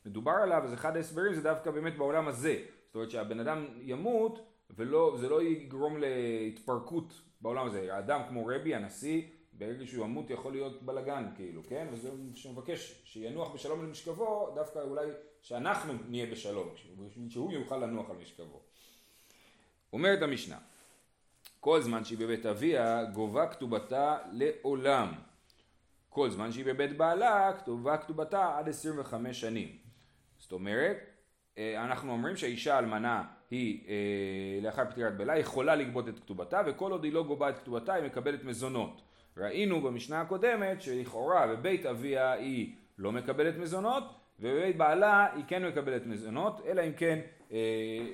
שמדובר 0.05 0.33
עליו, 0.33 0.63
אז 0.65 0.75
אחד 0.75 0.97
ההסברים 0.97 1.35
זה 1.35 1.43
דווקא 1.43 1.71
באמת 1.71 1.97
בעולם 1.97 2.29
הזה. 2.29 2.63
זאת 2.87 2.95
אומרת 2.95 3.11
שהבן 3.11 3.41
אדם 3.41 3.67
ימות 3.81 4.53
וזה 4.71 5.29
לא 5.29 5.43
יגרום 5.43 5.97
להתפרקות 5.99 7.21
בעולם 7.41 7.67
הזה. 7.67 7.95
האדם 7.95 8.21
כמו 8.29 8.47
רבי, 8.47 8.75
הנשיא, 8.75 9.23
ברגע 9.53 9.87
שהוא 9.87 10.05
ימות 10.05 10.31
יכול 10.31 10.53
להיות 10.53 10.83
בלאגן 10.83 11.29
כאילו, 11.37 11.63
כן? 11.69 11.87
וזה 11.93 12.11
שמבקש 12.35 13.03
שינוח 13.05 13.55
בשלום 13.55 13.81
על 13.81 13.87
משכבו, 13.87 14.53
דווקא 14.55 14.79
אולי 14.79 15.07
שאנחנו 15.43 15.93
נהיה 16.09 16.27
בשלום, 16.27 16.69
שהוא 17.29 17.53
יוכל 17.53 17.77
לנוח 17.77 18.11
על 18.11 18.17
משכבו. 18.17 18.61
אומרת 19.93 20.23
המשנה, 20.23 20.59
כל 21.61 21.81
זמן 21.81 22.05
שהיא 22.05 22.19
בבית 22.19 22.47
אביה 22.47 23.05
גובה 23.05 23.47
כתובתה 23.47 24.19
לעולם. 24.33 25.13
כל 26.09 26.31
זמן 26.31 26.53
שהיא 26.53 26.65
בבית 26.65 26.97
בעלה 26.97 27.53
כתובה 27.59 27.97
כתובתה 27.97 28.59
עד 28.59 28.69
25 28.69 29.41
שנים. 29.41 29.82
זאת 30.43 30.53
אומרת, 30.53 30.97
אה, 31.59 31.85
אנחנו 31.85 32.13
אומרים 32.13 32.37
שהאישה 32.37 32.79
אלמנה 32.79 33.25
היא 33.51 33.89
אה, 33.89 33.95
לאחר 34.63 34.91
פטירת 34.91 35.17
בעלה 35.17 35.39
יכולה 35.39 35.77
לגבות 35.77 36.09
את 36.09 36.19
כתובתה 36.19 36.61
וכל 36.67 36.93
עוד 36.93 37.05
היא 37.05 37.13
לא 37.13 37.23
גובה 37.23 37.51
את 37.51 37.59
כתובתה 37.59 37.95
היא 37.95 38.05
מקבלת 38.05 38.45
מזונות. 38.45 39.03
ראינו 39.37 39.81
במשנה 39.81 40.21
הקודמת 40.21 40.83
שלכאורה 40.83 41.47
בבית 41.47 41.87
אביה 41.87 42.33
היא 42.33 42.75
לא 42.99 43.13
מקבלת 43.13 43.57
מזונות 43.57 44.05
ובבית 44.41 44.77
בעלה 44.77 45.27
היא 45.35 45.45
כן 45.49 45.65
מקבלת 45.65 46.07
מזונות 46.07 46.61
אלא 46.67 46.83
אם 46.83 46.93
כן 46.93 47.19
אה, 47.53 47.59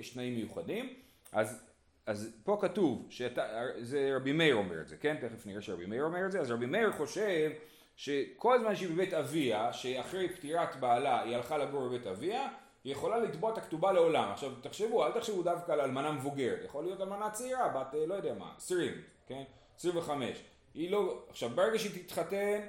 יש 0.01 0.11
תנאים 0.11 0.35
מיוחדים 0.35 0.95
אז, 1.33 1.67
אז 2.07 2.41
פה 2.45 2.59
כתוב, 2.61 3.07
שאתה, 3.11 3.43
זה 3.81 4.13
רבי 4.17 4.33
מאיר 4.33 4.55
אומר 4.55 4.81
את 4.81 4.89
זה, 4.89 4.97
כן? 4.97 5.17
תכף 5.21 5.47
נראה 5.47 5.61
שרבי 5.61 5.87
מאיר 5.87 6.05
אומר 6.05 6.27
את 6.27 6.33
זה, 6.33 6.41
אז 6.41 6.51
רבי 6.51 6.67
מאיר 6.67 6.93
חושב 6.93 7.51
שכל 7.99 8.59
זמן 8.61 8.77
שהיא 8.77 8.89
בבית 8.89 9.15
אביה, 9.15 9.73
שאחרי 9.73 10.29
פטירת 10.29 10.77
בעלה 10.77 11.23
היא 11.23 11.37
הלכה 11.37 11.59
לגור 11.59 11.89
בבית 11.89 12.07
אביה, 12.07 12.49
היא 12.85 12.93
יכולה 12.93 13.19
לתבוע 13.19 13.53
את 13.53 13.59
הכתובה 13.59 13.93
לעולם. 13.93 14.31
עכשיו 14.33 14.53
תחשבו, 14.61 15.07
אל 15.07 15.13
תחשבו 15.13 15.43
דווקא 15.43 15.73
על 15.73 15.81
אלמנה 15.81 16.13
מבוגרת, 16.13 16.65
יכול 16.65 16.85
להיות 16.85 17.01
אלמנה 17.01 17.31
צעירה, 17.31 17.69
בת 17.69 17.95
אה, 17.95 18.07
לא 18.07 18.15
יודע 18.15 18.35
מה, 18.35 18.53
20, 18.57 18.93
כן? 19.27 19.43
25. 19.77 20.43
היא 20.75 20.91
לא, 20.91 21.23
עכשיו 21.29 21.51
ברגע 21.51 21.79
שהיא 21.79 22.05
תתחתן, 22.05 22.61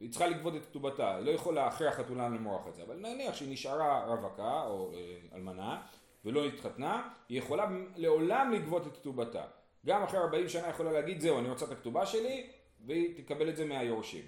היא 0.00 0.10
צריכה 0.10 0.26
לגבות 0.26 0.56
את 0.56 0.64
כתובתה, 0.64 1.16
היא 1.16 1.26
לא 1.26 1.30
יכולה 1.30 1.68
אחרי 1.68 1.88
החתונה 1.88 2.28
למרוח 2.28 2.68
את 2.68 2.74
זה, 2.74 2.82
אבל 2.82 2.96
נניח 2.96 3.34
שהיא 3.34 3.52
נשארה 3.52 4.04
רווקה 4.04 4.62
או 4.62 4.92
אה, 4.94 5.16
אלמנה 5.34 5.82
ולא 6.24 6.44
התחתנה, 6.44 7.08
היא 7.28 7.38
יכולה 7.38 7.66
לעולם 7.96 8.52
לגבות 8.52 8.86
את 8.86 8.96
כתובתה. 8.96 9.44
גם 9.86 10.02
אחרי 10.02 10.20
40 10.20 10.48
שנה 10.48 10.68
יכולה 10.68 10.92
להגיד 10.92 11.20
זהו 11.20 11.38
אני 11.38 11.48
רוצה 11.48 11.64
את 11.64 11.70
הכתובה 11.70 12.06
שלי 12.06 12.50
והיא 12.86 13.24
תקבל 13.24 13.48
את 13.48 13.56
זה 13.56 13.64
מהיורשים. 13.64 14.24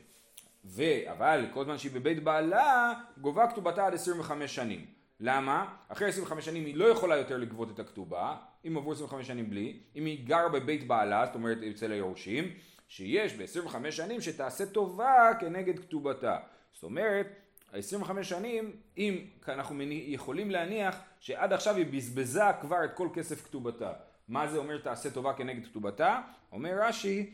ו... 0.65 0.83
אבל 1.11 1.47
כל 1.53 1.65
זמן 1.65 1.79
שהיא 1.79 1.93
בבית 1.93 2.25
בעלה 2.25 2.95
גובה 3.21 3.47
כתובתה 3.51 3.87
עד 3.87 3.95
25 3.95 4.55
שנים. 4.55 4.87
למה? 5.21 5.75
אחרי 5.89 6.09
25 6.09 6.45
שנים 6.45 6.65
היא 6.65 6.77
לא 6.77 6.85
יכולה 6.85 7.17
יותר 7.17 7.37
לגבות 7.37 7.71
את 7.71 7.79
הכתובה, 7.79 8.37
אם 8.67 8.77
עברו 8.77 8.93
25 8.93 9.27
שנים 9.27 9.51
בלי, 9.51 9.79
אם 9.97 10.05
היא 10.05 10.27
גרה 10.27 10.49
בבית 10.49 10.87
בעלה, 10.87 11.27
זאת 11.27 11.35
אומרת 11.35 11.59
אצל 11.71 11.93
היורשים, 11.93 12.45
שיש 12.89 13.35
ב-25 13.35 13.91
שנים 13.91 14.21
שתעשה 14.21 14.67
טובה 14.67 15.31
כנגד 15.41 15.79
כתובתה. 15.79 16.39
זאת 16.73 16.83
אומרת, 16.83 17.27
ה-25 17.73 18.23
שנים, 18.23 18.77
אם 18.99 19.25
אנחנו 19.49 19.83
יכולים 19.91 20.51
להניח 20.51 20.99
שעד 21.21 21.53
עכשיו 21.53 21.77
היא 21.77 21.87
בזבזה 21.87 22.43
כבר 22.61 22.85
את 22.85 22.95
כל 22.95 23.09
כסף 23.15 23.45
כתובתה. 23.45 23.93
מה 24.29 24.49
זה 24.49 24.59
אומר 24.59 24.79
תעשה 24.79 25.11
טובה 25.11 25.33
כנגד 25.33 25.65
כתובתה? 25.65 26.21
אומר 26.53 26.79
רש"י, 26.83 27.31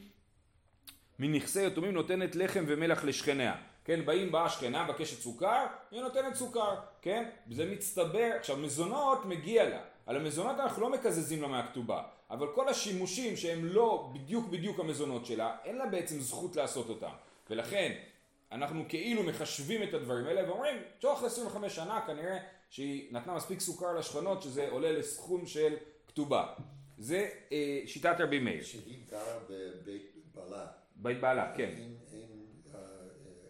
מנכסי 1.22 1.66
יתומים 1.66 1.92
נותנת 1.92 2.36
לחם 2.36 2.64
ומלח 2.66 3.04
לשכניה. 3.04 3.54
כן, 3.84 4.04
באים 4.04 4.32
באה 4.32 4.48
שכנה, 4.48 4.84
מבקשת 4.84 5.20
סוכר, 5.20 5.66
היא 5.90 6.00
נותנת 6.00 6.34
סוכר, 6.34 6.74
כן? 7.02 7.28
זה 7.50 7.64
מצטבר, 7.64 8.30
עכשיו 8.38 8.56
מזונות 8.56 9.24
מגיע 9.24 9.68
לה, 9.68 9.80
על 10.06 10.16
המזונות 10.16 10.60
אנחנו 10.60 10.82
לא 10.82 10.90
מקזזים 10.90 11.42
לה 11.42 11.48
מהכתובה, 11.48 12.02
אבל 12.30 12.46
כל 12.54 12.68
השימושים 12.68 13.36
שהם 13.36 13.64
לא 13.64 14.10
בדיוק 14.14 14.48
בדיוק 14.48 14.80
המזונות 14.80 15.26
שלה, 15.26 15.56
אין 15.64 15.76
לה 15.76 15.86
בעצם 15.86 16.20
זכות 16.20 16.56
לעשות 16.56 16.88
אותם, 16.88 17.12
ולכן 17.50 17.92
אנחנו 18.52 18.84
כאילו 18.88 19.22
מחשבים 19.22 19.82
את 19.82 19.94
הדברים 19.94 20.26
האלה 20.26 20.50
ואומרים, 20.50 20.76
תוך 20.98 21.24
25 21.24 21.76
שנה 21.76 22.00
כנראה 22.06 22.38
שהיא 22.70 23.14
נתנה 23.14 23.34
מספיק 23.34 23.60
סוכר 23.60 23.92
לשכנות 23.98 24.42
שזה 24.42 24.68
עולה 24.70 24.92
לסכום 24.92 25.46
של 25.46 25.74
כתובה. 26.06 26.46
זה 26.98 27.28
אה, 27.52 27.80
שיטת 27.86 28.16
רבי 28.18 28.38
מאיר. 28.38 28.62
שהיא 28.62 28.98
גרה 29.10 29.38
בבית 29.48 30.12
בעלה. 30.34 30.81
בית 31.02 31.20
בעלה, 31.20 31.52
כן. 31.56 31.70
אה, 32.74 32.80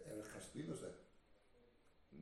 ערך 0.07 0.37
כספי 0.37 0.63
לזה. 0.63 0.89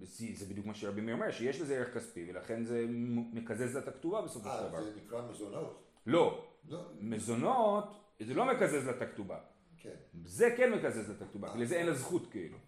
זה, 0.03 0.27
זה 0.35 0.47
בדיוק 0.47 0.67
מה 0.67 0.75
שרבי 0.75 1.01
מאיר 1.01 1.15
אומר, 1.15 1.31
שיש 1.31 1.61
לזה 1.61 1.77
ערך 1.77 1.95
כספי 1.95 2.27
ולכן 2.31 2.65
זה 2.65 2.87
מקזז 3.33 3.75
לה 3.75 3.83
את 3.83 3.89
הכתובה 3.89 4.23
בסופו 4.23 4.49
של 4.49 4.69
דבר. 4.69 4.79
אה, 4.79 4.85
זה 4.85 4.91
נקרא 4.97 5.23
מזונות. 5.31 5.85
לא, 6.07 6.49
לא. 6.69 6.91
מזונות 7.01 7.85
זה 8.21 8.35
לא 8.35 8.45
מקזז 8.45 8.87
לה 8.87 8.91
את 8.91 9.03
הכתובה. 9.03 9.39
כן. 9.77 9.95
זה 10.25 10.55
כן 10.57 10.73
מקזז 10.73 11.09
לה 11.09 11.17
את 11.17 11.23
הכתובה, 11.23 11.53
כי 11.53 11.59
לזה 11.59 11.77
אין 11.77 11.87
לה 11.87 11.95
זכות 11.95 12.31
כאילו. 12.31 12.59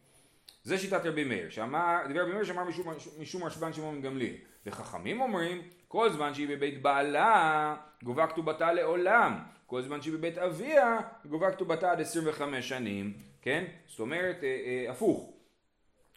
זה 0.65 0.79
שיטת 0.79 1.01
רבי 1.05 1.25
מאיר, 1.25 1.51
שאמר, 1.51 1.99
דיבר 2.09 2.23
רבי 2.23 2.33
מאיר 2.33 2.45
שאמר 2.45 2.65
משום, 2.65 2.95
משום 3.21 3.45
רשב"ן 3.45 3.73
שמעון 3.73 4.03
גמליאל. 4.03 4.35
וחכמים 4.67 5.21
אומרים, 5.21 5.63
כל 5.93 6.11
זמן 6.11 6.35
שהיא 6.35 6.49
בבית 6.49 6.83
בעלה, 6.83 7.77
גובה 8.03 8.27
כתובתה 8.27 8.73
לעולם. 8.73 9.39
כל 9.67 9.83
זמן 9.83 10.03
שהיא 10.03 10.15
בבית 10.15 10.39
אביה, 10.39 10.99
גובה 11.29 11.51
כתובתה 11.51 11.91
עד 11.91 12.01
25 12.01 12.69
שנים, 12.69 13.13
כן? 13.43 13.65
זאת 13.89 14.01
אומרת, 14.01 14.37
אה, 14.43 14.49
אה, 14.49 14.91
הפוך. 14.91 15.33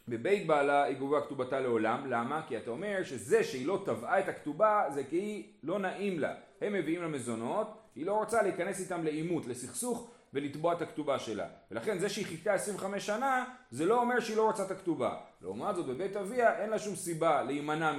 בבית 0.08 0.48
בעלה 0.48 0.84
היא 0.84 0.98
גובה 0.98 1.22
כתובתה 1.22 1.60
לעולם, 1.60 2.06
למה? 2.10 2.42
כי 2.48 2.58
אתה 2.58 2.70
אומר 2.72 3.04
שזה 3.04 3.44
שהיא 3.44 3.68
לא 3.68 3.82
טבעה 3.86 4.20
את 4.20 4.30
הכתובה 4.30 4.84
זה 4.94 5.04
כי 5.04 5.52
לא 5.64 5.80
נעים 5.80 6.20
לה. 6.20 6.34
הם 6.62 6.74
מביאים 6.74 7.02
לה 7.02 7.08
מזונות, 7.08 7.68
היא 7.96 8.06
לא 8.06 8.14
רוצה 8.14 8.42
להיכנס 8.42 8.80
איתם 8.80 9.04
לעימות, 9.04 9.46
לסכסוך, 9.46 10.12
ולתבוע 10.36 10.74
את 10.74 10.82
הכתובה 10.82 11.20
שלה. 11.20 11.48
ולכן 11.72 12.00
זה 12.00 12.10
שהיא 12.10 12.26
חיכתה 12.26 12.54
25 12.54 13.06
שנה, 13.06 13.46
זה 13.72 13.86
לא 13.86 14.02
אומר 14.02 14.20
שהיא 14.20 14.38
לא 14.38 14.46
רוצה 14.46 14.66
את 14.66 14.72
הכתובה. 14.72 15.18
לעומת 15.42 15.76
זאת 15.76 15.86
בבית 15.86 16.18
אביה 16.18 16.60
אין 16.60 16.70
לה 16.70 16.80
שום 16.80 16.96
סיבה 16.96 17.44
להימנע 17.44 17.94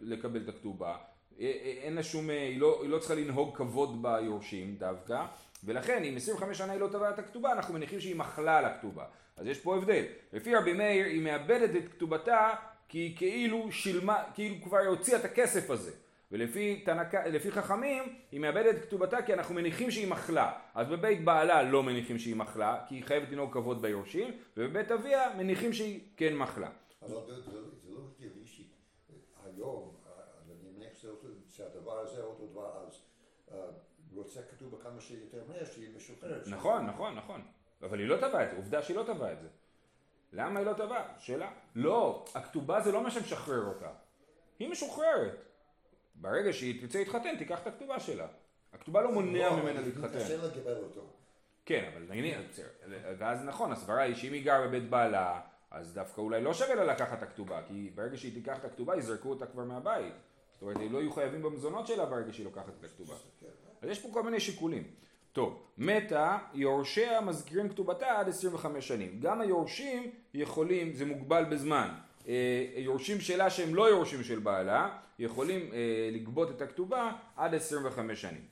מלקבל 0.00 0.42
את 0.42 0.48
הכתובה. 0.48 0.88
אה, 0.88 0.96
אה, 1.40 1.74
אין 1.82 1.94
לה 1.94 2.02
שום, 2.02 2.30
אה, 2.30 2.42
היא 2.42 2.60
לא, 2.60 2.78
היא 2.82 2.90
לא 2.90 2.98
צריכה 2.98 3.14
לנהוג 3.14 3.56
כבוד 3.56 4.02
ביורשים 4.02 4.76
דווקא, 4.78 5.24
ולכן 5.64 6.04
אם 6.04 6.16
25 6.16 6.58
שנה 6.58 6.72
היא 6.72 6.80
לא 6.80 6.88
טבעה 6.88 7.10
את 7.10 7.18
הכתובה, 7.18 7.52
אנחנו 7.52 7.74
מניחים 7.74 8.00
שהיא 8.00 8.16
מחלה 8.16 8.58
על 8.58 8.64
הכתובה. 8.64 9.04
אז 9.36 9.46
יש 9.46 9.58
פה 9.58 9.76
הבדל. 9.76 10.04
לפי 10.32 10.54
רבי 10.54 10.72
מאיר 10.72 11.06
היא 11.06 11.22
מאבדת 11.22 11.76
את 11.76 11.92
כתובתה 11.92 12.54
כי 12.88 12.98
היא 12.98 13.16
כאילו 13.16 13.72
שילמה, 13.72 14.22
כאילו 14.34 14.54
כבר 14.64 14.78
הוציאה 14.78 15.18
את 15.18 15.24
הכסף 15.24 15.70
הזה. 15.70 15.92
ולפי 16.32 16.82
תנק... 16.84 17.14
חכמים 17.50 18.02
היא 18.32 18.40
מאבדת 18.40 18.76
את 18.76 18.82
כתובתה 18.82 19.22
כי 19.22 19.34
אנחנו 19.34 19.54
מניחים 19.54 19.90
שהיא 19.90 20.08
מחלה. 20.08 20.52
אז 20.74 20.88
בבית 20.88 21.24
בעלה 21.24 21.62
לא 21.62 21.82
מניחים 21.82 22.18
שהיא 22.18 22.36
מחלה 22.36 22.84
כי 22.88 22.94
היא 22.94 23.04
חייבת 23.04 23.28
לנהוג 23.30 23.52
כבוד 23.52 23.82
ביורשים 23.82 24.38
ובבית 24.56 24.90
אביה 24.90 25.34
מניחים 25.36 25.72
שהיא 25.72 26.00
כן 26.16 26.36
מחלה. 26.36 26.70
אבל 27.02 27.10
זה, 27.26 27.50
לא 27.88 28.00
הגיוני 28.18 28.46
שהיום, 28.46 29.94
אני 30.44 30.70
מניח 30.72 30.92
שהדבר 31.48 31.98
הזה 31.98 32.22
אותו 32.22 32.46
דבר 32.46 32.86
אז 32.86 33.00
רוצה 34.16 34.40
כתוב 34.42 34.76
בכמה 34.76 35.00
שיותר 35.00 35.42
מהר 35.48 35.64
שהיא 35.64 35.96
משוחררת. 35.96 36.46
נכון, 36.46 36.86
נכון, 36.86 37.14
נכון. 37.14 37.42
אבל 37.82 37.98
היא 37.98 38.08
לא 38.08 38.16
טבעה 38.16 38.44
את 38.44 38.50
זה, 38.50 38.56
עובדה 38.56 38.82
שהיא 38.82 38.96
לא 38.96 39.02
טבעה 39.02 39.32
את 39.32 39.40
זה. 39.40 39.48
למה 40.32 40.60
היא 40.60 40.66
לא 40.66 40.72
טבעה? 40.72 41.14
שאלה. 41.18 41.52
לא, 41.74 42.24
הכתובה 42.34 42.80
זה 42.80 42.92
לא 42.92 43.02
מה 43.02 43.10
שמשחרר 43.10 43.66
אותה. 43.66 43.90
היא 44.58 44.68
משוחררת. 44.68 45.46
ברגע 46.20 46.52
שהיא 46.52 46.80
תרצה 46.80 46.98
להתחתן, 46.98 47.36
תיקח 47.38 47.62
את 47.62 47.66
הכתובה 47.66 48.00
שלה. 48.00 48.26
הכתובה 48.72 49.02
לא 49.02 49.12
מונע 49.12 49.50
לא, 49.50 49.56
ממנה 49.56 49.80
להתחתן. 49.80 50.18
אותו. 50.82 51.06
כן, 51.64 51.90
אבל 51.92 52.06
נגיד, 52.08 52.34
ואז 53.18 53.44
נכון, 53.44 53.72
הסברה 53.72 54.02
היא 54.02 54.14
שאם 54.14 54.32
היא 54.32 54.44
גרה 54.44 54.66
בבית 54.66 54.90
בעלה, 54.90 55.40
אז 55.70 55.94
דווקא 55.94 56.20
אולי 56.20 56.42
לא 56.42 56.54
שווה 56.54 56.74
לה 56.74 56.84
לקחת 56.84 57.18
את 57.18 57.22
הכתובה, 57.22 57.62
כי 57.68 57.90
ברגע 57.94 58.16
שהיא 58.16 58.34
תיקח 58.34 58.58
את 58.58 58.64
הכתובה, 58.64 58.96
יזרקו 58.96 59.28
אותה 59.30 59.46
כבר 59.46 59.64
מהבית. 59.64 60.14
זאת 60.52 60.62
אומרת, 60.62 60.76
הם 60.76 60.92
לא 60.92 60.98
יהיו 60.98 61.12
חייבים 61.12 61.42
במזונות 61.42 61.86
שלה 61.86 62.06
ברגע 62.06 62.32
שהיא 62.32 62.44
לוקחת 62.44 62.72
את 62.80 62.84
הכתובה. 62.84 63.14
אז 63.82 63.88
יש 63.88 64.02
פה 64.02 64.08
כל 64.12 64.22
מיני 64.22 64.40
שיקולים. 64.40 64.84
טוב, 65.32 65.62
מתה, 65.78 66.38
יורשיה 66.54 67.20
מזכירים 67.20 67.68
כתובתה 67.68 68.18
עד 68.18 68.28
25 68.28 68.88
שנים. 68.88 69.20
גם 69.20 69.40
היורשים 69.40 70.10
יכולים, 70.34 70.92
זה 70.92 71.04
מוגבל 71.04 71.44
בזמן. 71.44 71.88
אה, 72.28 72.64
יורשים 72.76 73.20
שלה 73.20 73.50
שהם 73.50 73.74
לא 73.74 73.88
יורשים 73.88 74.24
של 74.24 74.38
בעלה, 74.38 74.98
יכולים 75.18 75.70
אה, 75.72 76.10
לגבות 76.12 76.50
את 76.50 76.62
הכתובה 76.62 77.12
עד 77.36 77.54
25 77.54 78.22
שנים. 78.22 78.44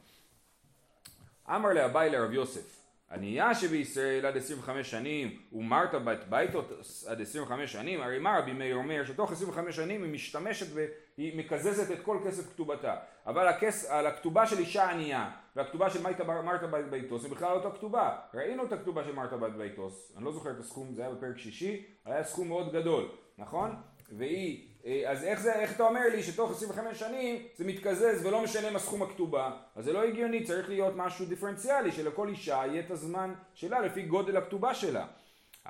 אמר 1.48 1.72
לאביי 1.72 2.10
לרב 2.10 2.32
יוסף, 2.32 2.84
ענייה 3.10 3.54
שבישראל 3.54 4.26
עד 4.26 4.36
25 4.36 4.90
שנים 4.90 5.38
ומרת 5.52 5.94
בת 6.04 6.24
ביתות 6.30 6.72
עד 7.06 7.20
25 7.20 7.72
שנים, 7.72 8.00
הרי 8.00 8.18
מה 8.18 8.38
רבי 8.38 8.52
מאיר 8.52 8.76
אומר 8.76 9.04
שתוך 9.04 9.32
25 9.32 9.76
שנים 9.76 10.02
היא 10.02 10.12
משתמשת 10.12 10.66
והיא 10.74 11.38
מקזזת 11.38 11.92
את 11.92 11.98
כל 12.02 12.18
כסף 12.26 12.52
כתובתה, 12.52 12.96
אבל 13.26 13.48
הכס, 13.48 13.90
על 13.90 14.06
הכתובה 14.06 14.46
של 14.46 14.58
אישה 14.58 14.90
ענייה 14.90 15.30
והכתובה 15.56 15.90
של 15.90 16.02
מרתה 16.02 16.66
בת 16.66 16.84
ביתוס 16.90 17.24
היא 17.24 17.32
בכלל 17.32 17.56
אותה 17.56 17.70
כתובה, 17.70 18.16
ראינו 18.34 18.64
את 18.64 18.72
הכתובה 18.72 19.04
של 19.04 19.12
מרתה 19.12 19.36
בת 19.36 19.52
ביתוס, 19.52 20.12
אני 20.16 20.24
לא 20.24 20.32
זוכר 20.32 20.50
את 20.50 20.58
הסכום, 20.58 20.94
זה 20.94 21.02
היה 21.02 21.14
בפרק 21.14 21.38
שישי, 21.38 21.84
היה 22.04 22.24
סכום 22.24 22.48
מאוד 22.48 22.72
גדול, 22.72 23.08
נכון? 23.38 23.76
והיא, 24.12 24.68
אה, 24.86 25.02
אז 25.06 25.24
איך 25.24 25.40
זה, 25.40 25.52
איך 25.52 25.76
אתה 25.76 25.82
אומר 25.82 26.00
לי 26.12 26.22
שתוך 26.22 26.50
25 26.50 26.98
שנים 26.98 27.42
זה 27.56 27.64
מתקזז 27.64 28.26
ולא 28.26 28.42
משנה 28.42 28.70
מה 28.70 28.78
סכום 28.78 29.02
הכתובה? 29.02 29.50
אז 29.76 29.84
זה 29.84 29.92
לא 29.92 30.04
הגיוני, 30.04 30.44
צריך 30.44 30.68
להיות 30.68 30.94
משהו 30.96 31.26
דיפרנציאלי 31.26 31.92
שלכל 31.92 32.28
אישה 32.28 32.62
יהיה 32.66 32.80
את 32.80 32.90
הזמן 32.90 33.34
שלה 33.54 33.80
לפי 33.80 34.02
גודל 34.02 34.36
הכתובה 34.36 34.74
שלה. 34.74 35.06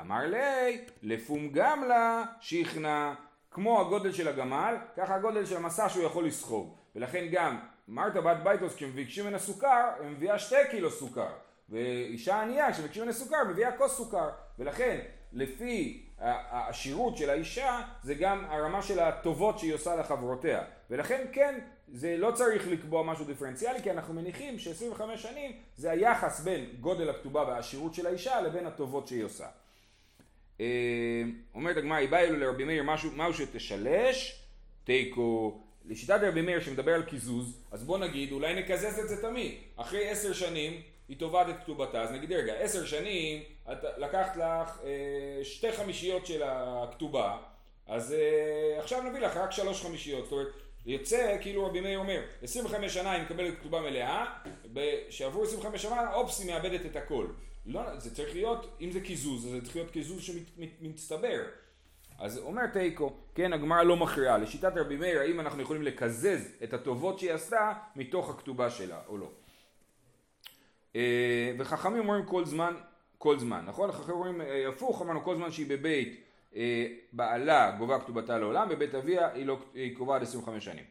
אמר 0.00 0.26
לי, 0.26 0.84
לפום 1.02 1.48
גמלה 1.48 2.24
שכנע, 2.40 3.14
כמו 3.50 3.80
הגודל 3.80 4.12
של 4.12 4.28
הגמל, 4.28 4.76
ככה 4.96 5.14
הגודל 5.14 5.46
של 5.46 5.56
המשא 5.56 5.88
שהוא 5.88 6.04
יכול 6.04 6.26
לסחוב. 6.26 6.76
ולכן 6.96 7.26
גם 7.32 7.58
מרתה 7.88 8.20
בת 8.20 8.36
בייתוס 8.42 8.74
כשמבקשים 8.74 9.24
ממנה 9.24 9.38
סוכר, 9.38 9.90
היא 10.00 10.10
מביאה 10.10 10.38
שתי 10.38 10.56
קילו 10.70 10.90
סוכר. 10.90 11.28
ואישה 11.68 12.42
ענייה 12.42 12.72
כשמבקשים 12.72 13.02
ממנה 13.02 13.12
סוכר, 13.12 13.44
מביאה 13.50 13.76
כוס 13.76 13.96
סוכר. 13.96 14.28
ולכן, 14.58 15.00
לפי 15.34 16.02
העשירות 16.18 17.16
של 17.16 17.30
האישה, 17.30 17.80
זה 18.02 18.14
גם 18.14 18.44
הרמה 18.48 18.82
של 18.82 19.00
הטובות 19.00 19.58
שהיא 19.58 19.74
עושה 19.74 19.96
לחברותיה. 19.96 20.62
ולכן 20.90 21.26
כן, 21.32 21.58
זה 21.88 22.16
לא 22.18 22.30
צריך 22.30 22.68
לקבוע 22.68 23.02
משהו 23.02 23.24
דיפרנציאלי, 23.24 23.82
כי 23.82 23.90
אנחנו 23.90 24.14
מניחים 24.14 24.58
ש-25 24.58 25.16
שנים 25.16 25.52
זה 25.76 25.90
היחס 25.90 26.40
בין 26.40 26.64
גודל 26.80 27.10
הכתובה 27.10 27.42
והעשירות 27.42 27.94
של 27.94 28.06
האישה 28.06 28.40
לבין 28.40 28.66
הטובות 28.66 29.08
שהיא 29.08 29.24
עושה. 29.24 29.46
אה, 30.60 31.22
אומרת 31.54 31.76
הגמרא, 31.76 31.96
היא 31.96 32.08
באה 32.08 32.20
אלו 32.20 32.38
לרבי 32.38 32.64
מאיר 32.64 32.82
משהו, 32.82 33.10
משהו 33.16 33.46
שתשלש, 33.46 34.42
תיקו. 34.84 35.60
לשיטת 35.88 36.20
רבי 36.22 36.42
מאיר 36.42 36.60
שמדבר 36.60 36.94
על 36.94 37.02
קיזוז, 37.02 37.62
אז 37.70 37.84
בוא 37.84 37.98
נגיד, 37.98 38.32
אולי 38.32 38.54
נקזז 38.54 38.98
את 38.98 39.08
זה 39.08 39.22
תמיד. 39.22 39.54
אחרי 39.76 40.08
עשר 40.08 40.32
שנים, 40.32 40.80
היא 41.08 41.18
תובעת 41.18 41.48
את 41.48 41.54
כתובתה, 41.62 42.02
אז 42.02 42.10
נגיד, 42.10 42.32
רגע, 42.32 42.54
עשר 42.54 42.84
שנים, 42.84 43.42
את 43.72 43.78
לקחת 43.98 44.36
לך 44.36 44.78
אה, 44.84 45.44
שתי 45.44 45.72
חמישיות 45.72 46.26
של 46.26 46.42
הכתובה, 46.44 47.36
אז 47.86 48.12
אה, 48.12 48.78
עכשיו 48.78 49.02
נביא 49.02 49.20
לך 49.20 49.36
רק 49.36 49.50
שלוש 49.50 49.82
חמישיות. 49.82 50.24
זאת 50.24 50.32
אומרת, 50.32 50.48
יוצא, 50.86 51.36
כאילו 51.40 51.66
רבי 51.66 51.80
מאיר 51.80 51.98
אומר, 51.98 52.20
25 52.42 52.94
שנה 52.94 53.12
היא 53.12 53.22
מקבלת 53.22 53.58
כתובה 53.60 53.80
מלאה, 53.80 54.24
שעברו 55.10 55.42
25 55.42 55.82
שנה, 55.82 56.14
אופס, 56.14 56.40
היא 56.40 56.52
מאבדת 56.52 56.86
את 56.86 56.96
הכל. 56.96 57.26
לא, 57.66 57.96
זה 57.98 58.14
צריך 58.14 58.34
להיות, 58.34 58.76
אם 58.80 58.90
זה 58.90 59.00
קיזוז, 59.00 59.42
זה 59.42 59.62
צריך 59.62 59.76
להיות 59.76 59.90
קיזוז 59.90 60.22
שמצטבר. 60.22 61.42
אז 62.18 62.38
אומר 62.38 62.66
תיקו, 62.66 63.12
כן, 63.34 63.52
הגמרא 63.52 63.82
לא 63.82 63.96
מכריעה. 63.96 64.38
לשיטת 64.38 64.72
רבי 64.76 64.96
מאיר, 64.96 65.20
האם 65.20 65.40
אנחנו 65.40 65.62
יכולים 65.62 65.82
לקזז 65.82 66.48
את 66.64 66.74
הטובות 66.74 67.18
שהיא 67.18 67.32
עשתה 67.32 67.72
מתוך 67.96 68.30
הכתובה 68.30 68.70
שלה, 68.70 69.00
או 69.08 69.18
לא. 69.18 69.30
אה, 70.96 71.52
וחכמים 71.58 71.98
אומרים 71.98 72.24
כל 72.24 72.44
זמן, 72.44 72.74
כל 73.18 73.38
זמן, 73.38 73.64
נכון? 73.66 73.92
חכמים 73.92 74.16
אומרים 74.16 74.40
אה, 74.40 74.68
הפוך, 74.68 75.02
אמרנו 75.02 75.22
כל 75.22 75.36
זמן 75.36 75.50
שהיא 75.50 75.66
בבית 75.68 76.20
אה, 76.56 76.86
בעלה 77.12 77.70
גובה 77.78 77.98
כתובתה 77.98 78.38
לעולם, 78.38 78.68
בבית 78.68 78.94
אביה 78.94 79.28
היא, 79.34 79.46
לא, 79.46 79.58
היא 79.74 79.96
קובעת 79.96 80.22
25 80.22 80.64
שנים. 80.64 80.84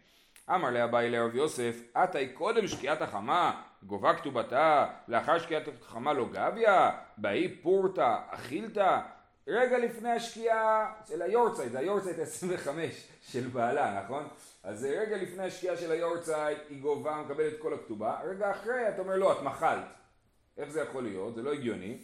אמר 0.50 0.70
לאביי 0.70 1.10
לרב 1.10 1.36
יוסף, 1.36 1.82
עתה 1.94 2.18
היא 2.18 2.28
קודם 2.34 2.68
שקיעת 2.68 3.02
החמה, 3.02 3.62
גובה 3.84 4.14
כתובתה, 4.14 4.88
לאחר 5.08 5.40
שקיעת 5.40 5.64
החמה 5.82 6.14
לא 6.14 6.26
גביה, 6.32 6.92
באי 7.18 7.56
פורתא, 7.62 8.16
אכילתא, 8.30 9.00
רגע 9.48 9.78
לפני 9.78 10.12
השקיעה 10.12 10.94
של 11.08 11.22
היורצייט, 11.22 11.72
זה 11.72 11.80
היורצייט 11.80 12.20
25 12.20 13.08
של 13.22 13.48
בעלה, 13.48 14.02
נכון? 14.04 14.28
אז 14.64 14.86
רגע 14.86 15.18
לפני 15.18 15.44
השקיעה 15.44 15.78
של 15.78 15.92
היורצייט 15.92 16.58
היא 16.70 16.82
גובה, 16.82 17.22
מקבלת 17.26 17.54
כל 17.60 17.74
הכתובה, 17.74 18.20
רגע 18.24 18.52
אחרי 18.52 18.90
אתה 18.90 19.02
אומר 19.02 19.16
לא, 19.16 19.32
את 19.32 19.42
מחלת. 19.44 19.86
איך 20.58 20.70
זה 20.70 20.82
יכול 20.82 21.04
להיות? 21.04 21.36
זה 21.36 21.42
לא 21.42 21.54
הגיוני. 21.54 21.98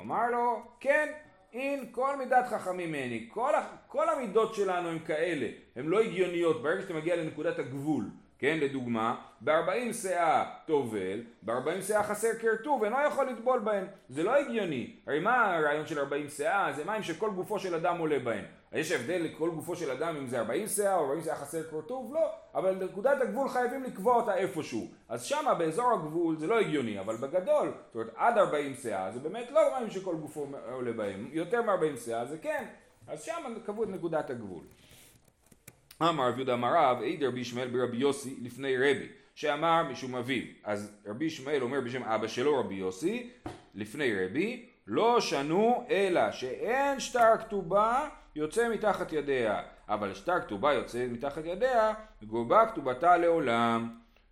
אמר 0.00 0.30
לו, 0.30 0.62
כן, 0.80 1.12
אין 1.52 1.88
כל 1.92 2.16
מידת 2.16 2.46
חכמים 2.46 2.88
ממני, 2.88 3.28
כל, 3.32 3.52
כל 3.88 4.08
המידות 4.08 4.54
שלנו 4.54 4.88
הם 4.88 4.98
כאלה, 4.98 5.46
הן 5.76 5.86
לא 5.86 6.00
הגיוניות, 6.00 6.62
ברגע 6.62 6.82
שאתה 6.82 6.94
מגיע 6.94 7.16
לנקודת 7.16 7.58
הגבול, 7.58 8.04
כן, 8.38 8.58
לדוגמה, 8.60 9.26
ב-40 9.44 9.92
שאה 9.92 10.44
טובל, 10.66 11.22
ב-40 11.42 11.82
שאה 11.82 12.02
חסר 12.02 12.28
קרטוב, 12.40 12.84
אינו 12.84 12.96
יכול 13.06 13.26
לטבול 13.30 13.60
בהן, 13.60 13.84
זה 14.08 14.22
לא 14.22 14.36
הגיוני, 14.36 14.96
הרי 15.06 15.20
מה 15.20 15.56
הרעיון 15.56 15.86
של 15.86 15.98
40 15.98 16.28
שאה? 16.28 16.72
זה 16.72 16.84
מים 16.84 17.02
שכל 17.02 17.30
גופו 17.30 17.58
של 17.58 17.74
אדם 17.74 17.98
עולה 17.98 18.18
בהן, 18.18 18.44
יש 18.72 18.92
הבדל 18.92 19.22
לכל 19.22 19.50
גופו 19.50 19.76
של 19.76 19.90
אדם 19.90 20.16
אם 20.16 20.26
זה 20.26 20.38
40 20.38 20.66
שאה 20.66 20.94
או 20.94 21.00
40 21.00 21.22
שאה 21.22 21.36
חסר 21.36 21.62
קרטוב? 21.62 22.14
לא, 22.14 22.30
אבל 22.54 22.84
נקודת 22.84 23.20
הגבול 23.20 23.48
חייבים 23.48 23.82
לקבוע 23.84 24.16
אותה 24.16 24.36
איפשהו, 24.36 24.88
אז 25.08 25.24
שמה 25.24 25.54
באזור 25.54 25.92
הגבול 25.92 26.36
זה 26.36 26.46
לא 26.46 26.60
הגיוני, 26.60 27.00
אבל 27.00 27.16
בגדול, 27.16 27.72
זאת 27.86 27.94
אומרת 27.94 28.10
עד 28.16 28.38
40 28.38 28.74
שאה 28.74 29.12
זה 29.12 29.20
באמת 29.20 29.50
לא 29.50 29.60
מים 29.78 29.90
שכל 29.90 30.14
גופו 30.14 30.46
עולה 30.72 30.92
בהם, 30.92 31.28
יותר 31.32 31.62
מ-40 31.62 32.00
שאה 32.04 32.24
זה 32.24 32.38
כן, 32.38 32.64
אז 33.08 33.22
שמה 33.22 33.48
קבעו 33.66 33.84
את 33.84 33.88
נקודת 33.88 34.30
הגבול. 34.30 34.64
אמר 36.02 36.28
רב 36.28 36.36
יהודה 36.36 36.54
אמר 36.54 36.74
רב, 36.76 36.98
העיד 37.00 37.24
רבי 37.24 37.40
ישמעאל 37.40 37.68
ברבי 37.68 37.96
יוסי 37.96 38.36
לפני 38.42 38.76
רבי, 38.76 39.08
שאמר 39.34 39.82
משום 39.82 40.14
אביו. 40.14 40.42
אז 40.64 40.96
רבי 41.06 41.24
ישמעאל 41.24 41.62
אומר 41.62 41.80
בשם 41.80 42.02
אבא 42.02 42.28
שלו 42.28 42.60
רבי 42.60 42.74
יוסי, 42.74 43.30
לפני 43.74 44.24
רבי, 44.24 44.66
לא 44.86 45.20
שנו 45.20 45.86
אלא 45.90 46.32
שאין 46.32 47.00
שטר 47.00 47.36
כתובה 47.40 48.08
יוצא 48.36 48.68
מתחת 48.68 49.12
ידיה, 49.12 49.62
אבל 49.88 50.14
שטר 50.14 50.40
כתובה 50.40 50.72
יוצא 50.72 51.06
מתחת 51.10 51.44
ידיה, 51.44 51.94
גובה 52.22 52.66
כתובתה 52.66 53.16
לעולם. 53.16 53.88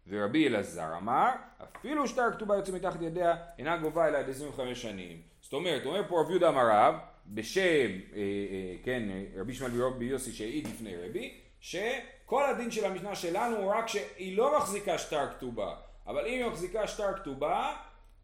ורבי 0.09 0.49
אלעזר 0.49 0.97
אמר, 0.97 1.31
אפילו 1.62 2.09
שטר 2.09 2.33
כתובה 2.33 2.57
יוצא 2.57 2.73
מתחת 2.73 3.03
ידיה, 3.03 3.37
אינה 3.59 3.77
גובה 3.77 4.09
אלא 4.09 4.19
עד 4.19 4.31
25 4.31 4.83
שנים. 4.83 5.21
זאת 5.41 5.53
אומרת, 5.53 5.87
אומר 5.87 6.09
פה 6.09 6.21
רב 6.21 6.31
יהודה 6.31 6.49
אמר 6.49 6.69
רב, 6.71 6.95
בשם, 7.27 7.61
אה, 7.61 8.17
אה, 8.17 8.75
כן, 8.83 9.03
רבי 9.37 9.53
ישמעאל 9.53 9.73
ברבי 9.73 10.05
יוסי 10.05 10.33
שהעיד 10.33 10.67
לפני 10.67 10.97
רבי, 10.97 11.35
שכל 11.62 12.44
הדין 12.51 12.70
של 12.70 12.85
המשנה 12.85 13.14
שלנו 13.14 13.57
הוא 13.57 13.72
רק 13.72 13.88
שהיא 13.88 14.37
לא 14.37 14.59
מחזיקה 14.59 14.98
שטר 14.98 15.31
כתובה, 15.31 15.75
אבל 16.07 16.27
אם 16.27 16.33
היא 16.33 16.46
מחזיקה 16.46 16.87
שטר 16.87 17.16
כתובה, 17.16 17.77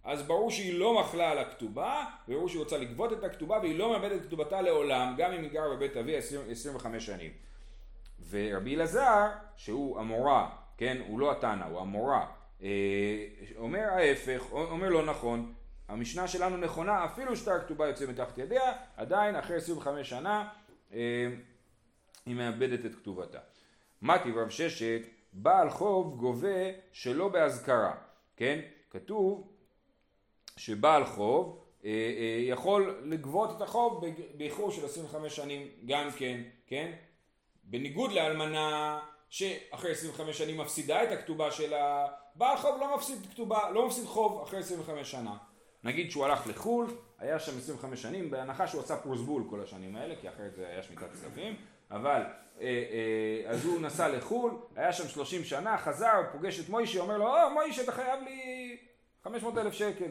אז 0.05 0.23
ברור 0.23 0.51
שהיא 0.51 0.79
לא 0.79 1.01
מחלה 1.01 1.31
על 1.31 1.39
הכתובה, 1.39 2.05
וברור 2.29 2.49
שהיא 2.49 2.61
רוצה 2.61 2.79
לגבות 2.79 3.13
את 3.13 3.25
הכתובה, 3.25 3.59
והיא 3.59 3.79
לא 3.79 3.93
מאבדת 3.93 4.21
את 4.21 4.27
כתובתה 4.27 4.61
לעולם, 4.61 5.15
גם 5.17 5.33
אם 5.33 5.43
היא 5.43 5.51
גרה 5.51 5.77
בבית 5.77 5.97
אבי 5.97 6.17
20, 6.17 6.41
25 6.51 7.07
שנים. 7.07 7.31
ורבי 8.31 8.75
אלעזר, 8.77 9.27
שהוא 9.57 10.01
המורה, 10.01 10.51
כן, 10.77 10.99
הוא 11.09 11.21
לא 11.21 11.33
התנא, 11.33 11.65
הוא 11.65 11.81
המורה, 11.81 12.27
אה, 12.63 12.69
אומר 13.57 13.81
ההפך, 13.81 14.53
אומר 14.53 14.89
לא 14.89 15.05
נכון, 15.05 15.53
המשנה 15.89 16.29
שלנו 16.29 16.57
נכונה, 16.57 17.05
אפילו 17.05 17.37
שטר 17.37 17.59
כתובה 17.61 17.87
יוצא 17.87 18.07
מתחת 18.07 18.39
ידיה, 18.39 18.73
עדיין 18.97 19.37
אחרי 19.37 19.57
25 19.57 20.11
שנה 20.11 20.49
אה, 20.93 21.29
היא 22.29 22.37
מאבדת 22.37 22.87
את 22.87 22.95
כתובתה. 22.95 23.39
מתי 24.03 24.31
רב 24.33 24.49
ששת, 24.49 25.01
בעל 25.33 25.71
חוב 25.71 26.17
גובה 26.17 26.71
שלא 26.93 27.29
באזכרה, 27.29 27.95
כן? 28.37 28.61
כתוב 28.91 29.53
שבעל 30.57 31.05
חוב 31.05 31.65
אה, 31.85 31.91
אה, 31.91 32.41
יכול 32.43 33.01
לגבות 33.05 33.57
את 33.57 33.63
החוב 33.63 34.05
באיחור 34.37 34.71
של 34.71 34.85
25 34.85 35.37
שנים 35.37 35.69
גם 35.87 36.11
כן, 36.17 36.41
כן? 36.67 36.93
בניגוד 37.65 38.13
לאלמנה 38.13 38.99
שאחרי 39.29 39.91
25 39.91 40.39
שנים 40.39 40.61
מפסידה 40.61 41.05
את 41.05 41.13
הכתובה 41.13 41.51
שלה, 41.51 42.07
בעל 42.35 42.57
חוב 42.57 42.81
לא 42.81 42.97
מפסיד 42.97 43.27
כתובה, 43.31 43.71
לא 43.71 43.87
מפסיד 43.87 44.05
חוב 44.05 44.43
אחרי 44.43 44.59
25 44.59 45.11
שנה. 45.11 45.37
נגיד 45.85 46.11
שהוא 46.11 46.25
הלך 46.25 46.47
לחו"ל, 46.47 46.87
היה 47.19 47.39
שם 47.39 47.59
25 47.59 48.03
שנים, 48.03 48.31
בהנחה 48.31 48.67
שהוא 48.67 48.83
עשה 48.83 48.97
פרוסבול 48.97 49.43
כל 49.51 49.61
השנים 49.61 49.97
האלה, 49.97 50.15
כי 50.21 50.29
אחרת 50.29 50.55
זה 50.55 50.69
היה 50.69 50.83
שמיטת 50.83 51.13
כספים, 51.13 51.57
אבל 51.91 52.23
אה, 52.61 52.67
אה, 52.67 53.51
אז 53.51 53.65
הוא 53.65 53.81
נסע 53.81 54.09
לחו"ל, 54.09 54.53
היה 54.77 54.93
שם 54.93 55.09
30 55.09 55.45
שנה, 55.45 55.79
חזר, 55.79 56.23
פוגש 56.33 56.61
את 56.61 56.69
מוישה, 56.69 57.01
אומר 57.01 57.19
לו, 57.19 57.27
או 57.27 57.51
מוישה 57.55 57.83
אתה 57.83 57.93
חייב 57.93 58.21
לי 58.25 58.77
500 59.25 59.59
אלף 59.59 59.73
שקל, 59.73 60.11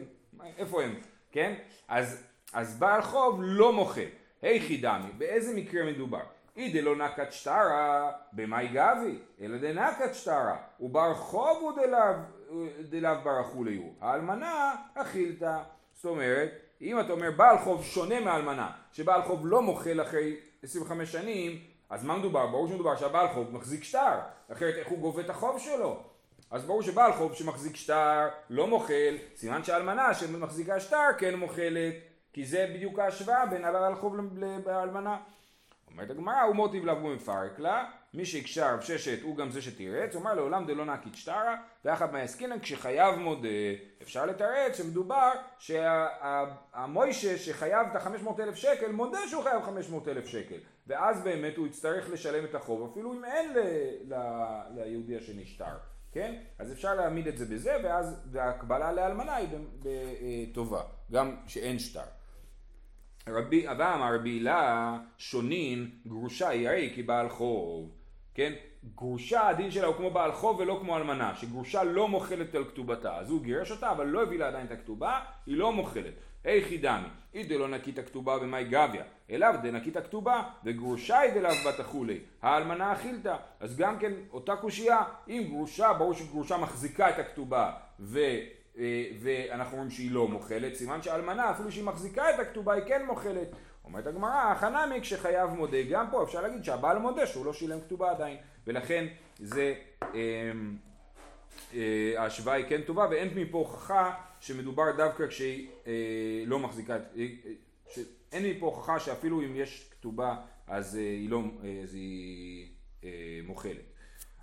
איפה 0.58 0.82
הם, 0.82 0.94
כן? 1.32 1.54
אז, 1.88 2.26
אז 2.52 2.78
בעל 2.78 3.02
חוב 3.02 3.40
לא 3.42 3.72
מוחה, 3.72 4.00
היכי 4.42 4.76
דמי, 4.76 5.12
באיזה 5.18 5.54
מקרה 5.54 5.84
מדובר? 5.84 6.22
אי 6.56 6.72
דלא 6.72 6.96
נקת 6.96 7.32
שטרה 7.32 8.10
במאי 8.32 8.68
גבי, 8.68 9.18
אלא 9.40 9.58
דנקת 9.58 10.14
שטרה, 10.14 10.56
ובר 10.80 11.14
חוב 11.14 11.58
הוא 11.60 11.72
דלאו 12.90 13.14
ברחולי 13.24 13.76
הוא, 13.76 13.94
האלמנה 14.00 14.74
אכילתא, 14.94 15.58
זאת 15.94 16.04
אומרת, 16.04 16.50
אם 16.80 17.00
אתה 17.00 17.12
אומר 17.12 17.30
בעל 17.30 17.58
חוב 17.58 17.84
שונה 17.84 18.20
מאלמנה, 18.20 18.70
שבעל 18.92 19.22
חוב 19.22 19.46
לא 19.46 19.62
מוחל 19.62 20.02
אחרי 20.02 20.36
25 20.62 21.12
שנים, 21.12 21.60
אז 21.90 22.04
מה 22.04 22.16
מדובר? 22.16 22.46
ברור 22.46 22.68
שמדובר 22.68 22.96
שהבעל 22.96 23.28
חוב 23.28 23.54
מחזיק 23.54 23.84
שטר, 23.84 24.18
אחרת 24.52 24.74
איך 24.74 24.88
הוא 24.88 24.98
גובה 24.98 25.22
את 25.22 25.30
החוב 25.30 25.58
שלו? 25.58 26.02
אז 26.50 26.64
ברור 26.64 26.82
שבעל 26.82 27.12
חוב 27.12 27.34
שמחזיק 27.34 27.76
שטר 27.76 28.28
לא 28.50 28.66
מוחל, 28.66 29.16
סימן 29.36 29.64
שהאלמנה 29.64 30.14
שמחזיקה 30.14 30.80
שטר 30.80 31.06
כן 31.18 31.34
מוחלת, 31.34 31.94
כי 32.32 32.46
זה 32.46 32.70
בדיוק 32.74 32.98
ההשוואה 32.98 33.46
בין 33.46 33.64
הבעל 33.64 33.94
חוב 33.94 34.16
לאלמנה. 34.66 35.16
אומרת 35.90 36.10
הגמרא, 36.10 36.42
הוא 36.42 36.56
מוטיב 36.56 36.84
לה 36.84 36.94
והוא 36.94 37.14
מפרק 37.14 37.58
לה, 37.58 37.90
מי 38.14 38.24
שהקשה 38.26 38.72
רב 38.74 38.80
ששת 38.80 39.22
הוא 39.22 39.36
גם 39.36 39.50
זה 39.50 39.62
שתירץ, 39.62 40.14
הוא 40.14 40.22
אמר 40.22 40.34
לעולם 40.34 40.66
דלא 40.66 40.84
נקית 40.84 41.14
שטרה, 41.14 41.56
ואחד 41.84 42.12
מהעסקינן 42.12 42.60
כשחייב 42.60 43.14
מודה, 43.14 43.48
אפשר 44.02 44.26
לתרץ 44.26 44.76
שמדובר 44.78 45.32
שהמוישה 45.58 47.38
שחייב 47.38 47.86
את 47.90 47.96
ה-500 47.96 48.42
אלף 48.42 48.54
שקל, 48.54 48.92
מודה 48.92 49.18
שהוא 49.28 49.42
חייב 49.42 49.62
500 49.62 50.08
אלף 50.08 50.26
שקל, 50.26 50.56
ואז 50.86 51.22
באמת 51.24 51.56
הוא 51.56 51.66
יצטרך 51.66 52.10
לשלם 52.10 52.44
את 52.44 52.54
החוב, 52.54 52.90
אפילו 52.92 53.12
אם 53.12 53.24
אין 53.24 53.52
ל- 53.54 54.14
ל- 54.14 54.62
ליהודי 54.74 55.16
השני 55.16 55.44
שטר, 55.46 55.76
כן? 56.12 56.34
אז 56.58 56.72
אפשר 56.72 56.94
להעמיד 56.94 57.26
את 57.28 57.38
זה 57.38 57.46
בזה, 57.46 57.76
ואז 57.84 58.36
ההקבלה 58.38 58.92
לאלמנה 58.92 59.36
היא 59.36 60.54
טובה, 60.54 60.82
גם 61.12 61.36
שאין 61.46 61.78
שטר. 61.78 62.00
רבי 63.28 63.70
אבא 63.70 63.94
אמר 63.94 64.14
רבי 64.14 64.30
הילה 64.30 64.98
שונין 65.18 65.90
גרושה 66.06 66.48
היא 66.48 66.68
הרי 66.68 66.92
כבעל 66.96 67.28
חוב 67.28 67.90
כן? 68.34 68.52
גרושה 68.94 69.48
הדין 69.48 69.70
שלה 69.70 69.86
הוא 69.86 69.96
כמו 69.96 70.10
בעל 70.10 70.32
חוב 70.32 70.60
ולא 70.60 70.78
כמו 70.80 70.96
אלמנה 70.96 71.34
שגרושה 71.34 71.84
לא 71.84 72.08
מוחלת 72.08 72.54
על 72.54 72.64
כתובתה. 72.64 73.16
אז 73.16 73.30
הוא 73.30 73.42
גירש 73.42 73.70
אותה 73.70 73.90
אבל 73.90 74.06
לא 74.06 74.22
הביא 74.22 74.38
לה 74.38 74.48
עדיין 74.48 74.66
את 74.66 74.72
הכתובה 74.72 75.20
היא 75.46 75.56
לא 75.56 75.72
מוחלת 75.72 76.14
היכי 76.44 76.78
דמי 76.78 77.08
היא 77.32 77.48
דלא 77.48 77.68
נקית 77.68 77.98
הכתובה 77.98 78.38
במאי 78.38 78.64
גביה. 78.64 79.02
אליו 79.30 79.54
דנקית 79.62 79.96
הכתובה 79.96 80.42
וגרושה 80.64 81.18
היא 81.18 81.32
דלאו 81.32 81.54
בת 81.66 81.80
החולי. 81.80 82.18
האלמנה 82.42 82.92
אכילתא 82.92 83.36
אז 83.60 83.76
גם 83.76 83.98
כן 83.98 84.12
אותה 84.32 84.56
קושייה 84.56 85.02
אם 85.28 85.44
גרושה 85.48 85.92
ברור 85.92 86.14
שגרושה 86.14 86.56
מחזיקה 86.56 87.10
את 87.10 87.18
הכתובה 87.18 87.72
ו... 88.00 88.18
אה, 88.78 89.04
ואנחנו 89.20 89.72
אומרים 89.72 89.90
שהיא 89.90 90.10
לא 90.10 90.28
מוכלת, 90.28 90.74
סימן 90.74 91.02
שאלמנה 91.02 91.50
אפילו 91.50 91.72
שהיא 91.72 91.84
מחזיקה 91.84 92.30
את 92.30 92.38
הכתובה 92.38 92.72
היא 92.74 92.82
כן 92.86 93.06
מוכלת. 93.06 93.48
אומרת 93.88 94.06
הגמרא, 94.06 94.54
חנמי 94.54 95.00
כשחייב 95.00 95.50
מודה, 95.50 95.82
גם 95.90 96.06
פה 96.10 96.22
אפשר 96.22 96.42
להגיד 96.42 96.64
שהבעל 96.64 96.98
מודה 96.98 97.26
שהוא 97.26 97.46
לא 97.46 97.52
שילם 97.52 97.80
כתובה 97.80 98.10
עדיין, 98.10 98.36
ולכן 98.66 99.06
זה, 99.38 99.74
אה, 100.02 100.50
אה, 101.74 102.12
ההשוואה 102.16 102.54
היא 102.54 102.64
כן 102.68 102.82
טובה 102.82 103.06
ואין 103.10 103.28
מפה 103.34 103.58
הוכחה 103.58 104.14
שמדובר 104.40 104.96
דווקא 104.96 105.26
כשהיא 105.26 105.68
אה, 105.86 105.92
לא 106.46 106.58
מחזיקה, 106.58 106.96
אה, 107.16 107.26
אין 108.32 108.46
מפה 108.46 108.66
הוכחה 108.66 109.00
שאפילו 109.00 109.40
אם 109.40 109.56
יש 109.56 109.90
כתובה 109.90 110.36
אז 110.66 110.94
היא 110.94 111.30
לא, 111.30 111.42
אז 111.82 111.94
היא 111.94 112.72
מוכלת. 113.46 113.84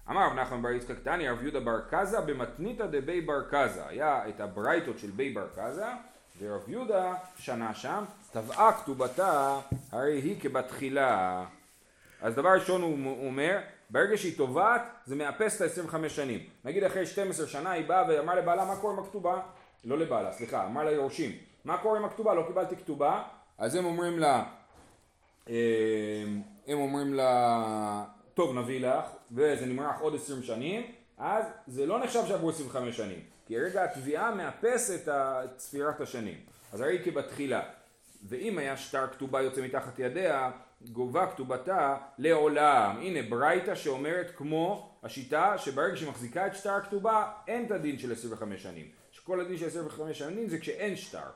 אמר 0.09 0.27
רב 0.27 0.33
נחמן 0.33 0.61
בר 0.61 0.71
יצחק 0.71 0.99
תניא 1.03 1.31
רב 1.31 1.41
יהודה 1.41 1.59
בר 1.59 1.79
קזה 1.89 2.21
במתניתא 2.21 2.85
דבי 2.85 3.21
בר 3.21 3.41
קזה 3.49 3.87
היה 3.87 4.29
את 4.29 4.39
הברייתות 4.39 4.99
של 4.99 5.11
בי 5.11 5.33
בר 5.33 5.47
קזה 5.55 5.85
ורב 6.39 6.69
יהודה 6.69 7.13
שנה 7.39 7.73
שם 7.73 8.03
טבעה 8.31 8.73
כתובתה 8.73 9.59
הרי 9.91 10.21
היא 10.21 10.41
כבתחילה. 10.41 11.45
אז 12.21 12.35
דבר 12.35 12.49
ראשון 12.49 12.81
הוא 12.81 13.27
אומר 13.27 13.59
ברגע 13.89 14.17
שהיא 14.17 14.37
טובעת 14.37 14.81
זה 15.05 15.15
מאפס 15.15 15.61
את 15.61 15.77
ה-25 15.77 16.09
שנים. 16.09 16.39
נגיד 16.65 16.83
אחרי 16.83 17.05
12 17.05 17.47
שנה 17.47 17.71
היא 17.71 17.87
באה 17.87 18.03
ואמרה 18.07 18.35
לבעלה 18.35 18.65
מה 18.65 18.75
קורה 18.75 18.93
עם 18.93 18.99
הכתובה? 18.99 19.41
לא 19.85 19.97
לבעלה 19.97 20.33
סליחה 20.33 20.65
אמר 20.65 20.83
ליורשים 20.83 21.31
מה 21.65 21.77
קורה 21.77 21.99
עם 21.99 22.05
הכתובה? 22.05 22.33
לא 22.33 22.43
קיבלתי 22.47 22.75
כתובה. 22.75 23.23
אז 23.57 23.75
הם 23.75 23.85
אומרים 23.85 24.19
לה 24.19 24.43
אה, 25.49 25.55
הם 26.67 26.77
אומרים 26.77 27.13
לה 27.13 28.05
טוב 28.33 28.57
נביא 28.57 28.87
לך 28.87 29.05
וזה 29.31 29.65
נמרח 29.65 29.99
עוד 29.99 30.15
עשרים 30.15 30.43
שנים, 30.43 30.91
אז 31.17 31.45
זה 31.67 31.85
לא 31.85 31.99
נחשב 31.99 32.23
שעברו 32.27 32.49
עשרים 32.49 32.67
וחמש 32.67 32.97
שנים, 32.97 33.19
כי 33.45 33.59
רגע 33.59 33.83
התביעה 33.83 34.35
מאפס 34.35 34.91
את 34.91 35.09
ספירת 35.59 36.01
השנים, 36.01 36.37
אז 36.73 36.81
הרי 36.81 37.01
כבתחילה, 37.03 37.61
ואם 38.27 38.57
היה 38.57 38.77
שטר 38.77 39.07
כתובה 39.07 39.41
יוצא 39.41 39.61
מתחת 39.61 39.99
ידיה, 39.99 40.51
גובה 40.91 41.27
כתובתה 41.31 41.97
לעולם. 42.17 42.95
הנה 42.99 43.29
ברייתא 43.29 43.75
שאומרת 43.75 44.31
כמו 44.35 44.95
השיטה 45.03 45.57
שברגע 45.57 45.95
שהיא 45.95 46.09
מחזיקה 46.09 46.47
את 46.47 46.55
שטר 46.55 46.71
הכתובה 46.71 47.31
אין 47.47 47.65
את 47.65 47.71
הדין 47.71 47.99
של 47.99 48.11
25 48.11 48.63
שנים. 48.63 48.85
שכל 49.11 49.41
הדין 49.41 49.57
של 49.57 49.67
25 49.67 50.19
שנים 50.19 50.49
זה 50.49 50.59
כשאין 50.59 50.95
שטר. 50.95 51.29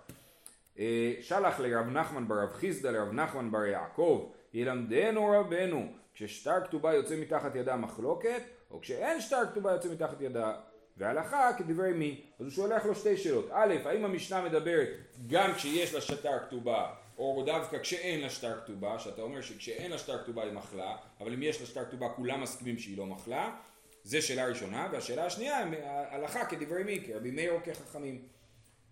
אה, 0.80 1.14
שלח 1.22 1.60
לרב 1.60 1.86
נחמן 1.86 2.28
ברב 2.28 2.54
חיסדא 2.54 2.90
לרב 2.90 3.12
נחמן 3.12 3.52
בר 3.52 3.66
יעקב 3.66 4.32
ילמדנו 4.54 5.32
רבנו 5.32 5.94
כששטר 6.14 6.66
כתובה 6.66 6.94
יוצא 6.94 7.16
מתחת 7.16 7.56
ידה 7.56 7.76
מחלוקת, 7.76 8.42
או 8.72 8.82
כשאין 8.82 9.22
שטר 9.22 9.46
כתובה 9.52 9.72
יוצא 9.72 9.90
מתחת 9.90 10.22
ידה 10.22 10.54
והלכה 11.00 11.52
כדברי 11.58 11.94
מי. 11.94 12.22
אז 12.40 12.46
הוא 12.46 12.54
שולח 12.54 12.86
לו 12.86 12.96
שתי 12.96 13.18
שאלות. 13.18 13.50
א', 13.52 13.76
האם 13.86 14.06
המשנה 14.06 14.42
מדברת 14.42 14.90
גם 15.28 15.54
כשיש 15.54 15.94
לה 15.94 16.02
שטר 16.02 16.40
כתובה, 16.48 16.94
או 17.18 17.44
דווקא 17.46 17.78
כשאין 17.80 18.22
לה 18.22 18.30
שטר 18.30 18.62
כתובה, 18.64 19.00
שאתה 19.00 19.22
אומר 19.22 19.42
שכשאין 19.42 19.92
לה 19.92 19.98
שטר 19.98 20.24
כתובה 20.24 20.44
היא 20.44 20.52
מחלה, 20.52 20.96
אבל 21.20 21.34
אם 21.34 21.44
יש 21.44 21.62
לה 21.62 21.68
שטר 21.68 21.86
כתובה 21.86 22.10
כולם 22.10 22.42
מסכימים 22.42 22.80
שהיא 22.80 22.98
לא 22.98 23.06
מחלה. 23.06 23.56
זה 24.04 24.22
שאלה 24.22 24.48
ראשונה. 24.48 24.90
והשאלה 24.92 25.26
השנייה, 25.26 25.66
הלכה 26.10 26.46
כדברי 26.46 26.84
מי, 26.84 27.02
כי 27.06 27.14
רבי 27.14 27.32
מאיר 27.32 27.52
או 27.52 27.58
כחכמים. 27.64 28.22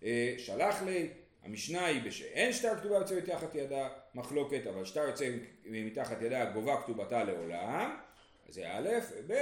אה, 0.04 0.34
שלח 0.38 0.82
לי 0.82 1.08
המשנה 1.44 1.86
היא 1.86 2.02
בשאין 2.02 2.52
שטר 2.52 2.76
כתובה 2.76 2.96
יוצא 2.96 3.18
מתחת 3.18 3.54
ידה 3.54 3.88
מחלוקת, 4.14 4.66
אבל 4.66 4.84
שטר 4.84 5.00
יוצא 5.00 5.30
מתחת 5.64 6.22
ידה 6.22 6.50
גובה 6.50 6.82
כתובתה 6.82 7.24
לעולם, 7.24 7.96
זה 8.48 8.72
א', 8.72 8.88
וב', 9.16 9.32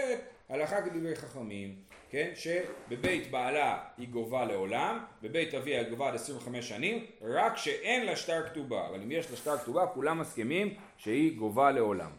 הלכה 0.48 0.82
כדברי 0.82 1.16
חכמים, 1.16 1.82
כן, 2.10 2.30
שבבית 2.34 3.30
בעלה 3.30 3.78
היא 3.98 4.08
גובה 4.08 4.44
לעולם, 4.44 4.98
בבית 5.22 5.54
אביה 5.54 5.80
היא 5.80 5.88
גובה 5.88 6.08
עד 6.08 6.14
25 6.14 6.68
שנים, 6.68 7.04
רק 7.22 7.56
שאין 7.56 8.06
לה 8.06 8.16
שטר 8.16 8.46
כתובה, 8.46 8.86
אבל 8.88 9.02
אם 9.02 9.12
יש 9.12 9.30
לה 9.30 9.36
שטר 9.36 9.56
כתובה 9.56 9.86
כולם 9.86 10.18
מסכימים 10.18 10.74
שהיא 10.96 11.38
גובה 11.38 11.70
לעולם. 11.70 12.10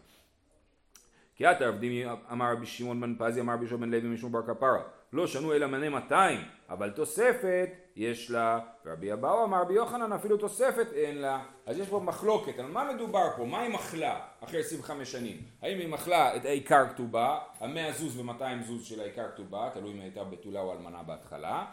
כי 1.36 1.52
את 1.52 1.62
העבדים 1.62 2.10
אמר 2.32 2.52
רבי 2.52 2.66
שמעון 2.66 3.02
בן 3.02 3.16
פזי 3.20 3.42
אמר 3.42 3.54
רבי 3.54 3.66
בן 3.66 3.90
לוי 3.90 4.10
משום 4.10 4.32
בר 4.32 4.42
כפרה. 4.48 4.82
לא 5.14 5.28
שנו 5.28 5.54
אלא 5.54 5.68
מנה 5.68 5.90
200 5.90 6.40
אבל 6.70 6.90
תוספת 6.90 7.70
יש 7.98 8.32
לה 8.32 8.60
ורבי 8.86 9.14
אבאו 9.14 9.44
אמר 9.44 9.62
רבי 9.62 9.74
יוחנן 9.74 10.14
אפילו 10.14 10.38
תוספת 10.38 10.88
אין 10.94 11.18
לה 11.18 11.44
אז 11.66 11.78
יש 11.78 11.90
פה 11.90 12.00
מחלוקת 12.00 12.60
על 12.60 12.66
מה 12.66 12.94
מדובר 12.94 13.30
פה 13.38 13.46
מה 13.46 13.62
היא 13.62 13.74
מחלה 13.74 14.20
אחרי 14.44 14.60
25 14.60 15.12
שנים 15.12 15.42
האם 15.62 15.80
היא 15.80 15.88
מחלה 15.88 16.36
את 16.36 16.46
העיקר 16.46 16.90
כתובה 16.90 17.40
המאה 17.60 17.92
זוז 17.92 18.20
ומאתיים 18.20 18.64
זוז 18.64 18.86
של 18.86 19.00
העיקר 19.00 19.32
כתובה 19.32 19.70
תלוי 19.74 19.94
אם 19.94 20.02
הייתה 20.02 20.24
בתולה 20.24 20.60
או 20.60 20.74
אלמנה 20.74 21.04
בהתחלה 21.04 21.66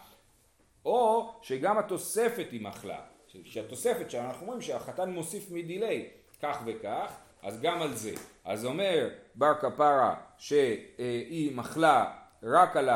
או 0.84 1.32
שגם 1.42 1.78
התוספת 1.78 2.46
היא 2.50 2.62
מחלה 2.62 3.00
שהתוספת 3.44 4.10
שאנחנו 4.10 4.42
אומרים 4.42 4.60
שהחתן 4.60 5.10
מוסיף 5.10 5.50
מדיליי 5.50 6.08
כך 6.42 6.62
וכך 6.66 7.16
אז 7.42 7.60
גם 7.60 7.82
על 7.82 7.94
זה. 7.94 8.14
אז 8.44 8.64
אומר 8.64 9.08
בר 9.34 9.54
כפרה 9.54 10.14
שהיא 10.38 11.56
מחלה 11.56 12.12
רק 12.42 12.76
על 12.76 12.88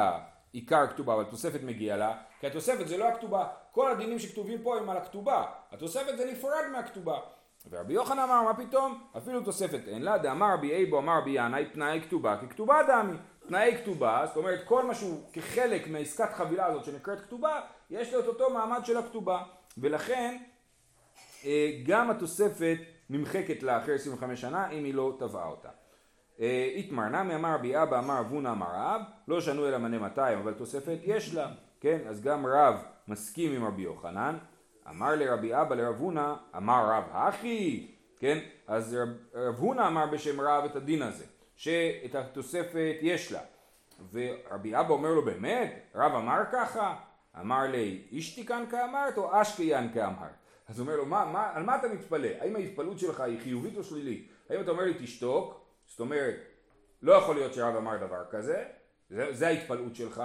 העיקר 0.55 0.87
כתובה, 0.87 1.15
אבל 1.15 1.23
התוספת 1.23 1.63
מגיעה 1.63 1.97
לה, 1.97 2.17
כי 2.41 2.47
התוספת 2.47 2.89
זה 2.89 2.97
לא 2.97 3.09
הכתובה. 3.09 3.47
כל 3.73 3.91
הדינים 3.91 4.19
שכתובים 4.19 4.63
פה 4.63 4.79
הם 4.79 4.91
על 4.91 4.97
הכתובה. 4.97 5.45
התוספת 5.73 6.17
זה 6.17 6.31
נפרד 6.33 6.65
מהכתובה. 6.73 7.19
ורבי 7.71 7.95
יוחנן 7.95 8.19
אמר, 8.19 8.43
מה 8.43 8.55
פתאום? 8.55 9.05
אפילו 9.17 9.41
תוספת 9.41 9.81
אין 9.89 10.03
לה, 10.03 10.19
דאמר 10.19 10.55
רבי 10.55 10.73
אייבו 10.73 10.99
אמר 10.99 11.19
רבי 11.19 11.31
ינאי, 11.31 11.67
תנאי 11.73 12.01
כתובה 12.01 12.37
ככתובה 12.37 12.81
דמי. 12.89 13.17
תנאי 13.49 13.77
כתובה, 13.83 14.25
זאת 14.27 14.37
אומרת 14.37 14.61
כל 14.65 14.85
מה 14.85 14.95
שהוא 14.95 15.21
כחלק 15.33 15.89
מעסקת 15.89 16.33
חבילה 16.33 16.67
הזאת 16.67 16.85
שנקראת 16.85 17.21
כתובה, 17.21 17.61
יש 17.91 18.15
לו 18.15 18.21
את 18.21 18.27
אותו 18.27 18.51
מעמד 18.51 18.85
של 18.85 18.97
הכתובה. 18.97 19.43
ולכן 19.79 20.37
אה, 21.45 21.71
גם 21.87 22.11
התוספת 22.11 22.79
נמחקת 23.11 23.63
לה 23.63 23.79
אחרי 23.79 23.95
25 23.95 24.41
שנה 24.41 24.71
אם 24.71 24.85
היא 24.85 24.95
לא 24.95 25.17
תבעה 25.19 25.47
אותה. 25.47 25.69
אה, 26.41 26.69
איתמר 26.75 27.09
נמי 27.09 27.35
אמר 27.35 27.55
רבי 27.55 27.83
אבא 27.83 27.99
אמר 27.99 28.21
אבונה 28.21 28.53
אמר 28.53 28.69
רב 28.75 29.03
לא 29.29 29.41
שנו 29.41 29.69
אלא 29.69 29.79
מנה 29.79 29.99
200 29.99 30.39
אבל 30.39 30.55
תוספת 30.55 30.99
יש 31.03 31.35
לה 31.35 31.49
כן 31.81 31.99
אז 32.09 32.23
גם 32.23 32.47
רב 32.47 32.85
מסכים 33.09 33.53
עם 33.53 33.65
רבי 33.65 33.83
יוחנן 33.83 34.39
אמר 34.91 35.15
לרבי 35.15 35.55
אבא 35.55 35.75
לרב 35.75 35.97
הונא 36.01 36.35
אמר 36.57 36.91
רב 36.91 37.05
הכי 37.13 37.87
כן? 38.19 38.39
אז 38.67 38.95
רב, 38.95 39.09
רב 39.35 39.55
הונא 39.59 39.87
אמר 39.87 40.07
בשם 40.07 40.41
רב 40.41 40.65
את 40.65 40.77
הדין 40.77 41.03
הזה, 41.03 41.25
שאת 41.57 42.15
התוספת 42.15 42.97
יש 43.01 43.33
לה. 43.33 43.41
ורבי 44.13 44.77
אבא 44.77 44.93
אומר 44.93 45.09
לו 45.09 45.25
באמת? 45.25 45.83
רב 45.95 46.15
אמר 46.15 46.41
ככה? 46.53 46.97
אמר 47.41 47.63
לי 47.63 48.03
אישתיקן 48.13 48.65
כאמרת 48.71 49.19
או 49.19 49.43
אשקיין 49.43 49.93
כאמרת? 49.93 50.31
אז 50.69 50.79
הוא 50.79 50.87
אומר 50.87 50.97
לו 50.97 51.07
מה, 51.07 51.25
מה, 51.25 51.51
על 51.55 51.63
מה 51.63 51.77
אתה 51.77 51.89
מתפלא? 51.89 52.29
האם 52.41 52.57
ההתפלאות 52.57 52.99
שלך 52.99 53.21
היא 53.21 53.41
חיובית 53.41 53.77
או 53.77 53.85
שלילית? 53.85 54.29
האם 54.51 54.61
אתה 54.61 54.71
אומר 54.71 54.85
לי 54.85 54.95
תשתוק? 54.99 55.58
זאת 55.89 56.01
אומרת 56.01 56.35
לא 57.03 57.13
יכול 57.13 57.35
להיות 57.35 57.55
שרב 57.55 57.77
אמר 57.77 57.97
דבר 57.97 58.25
כזה, 58.31 58.65
זה, 59.11 59.33
זה 59.33 59.47
ההתפלאות 59.47 59.97
שלך, 59.97 60.23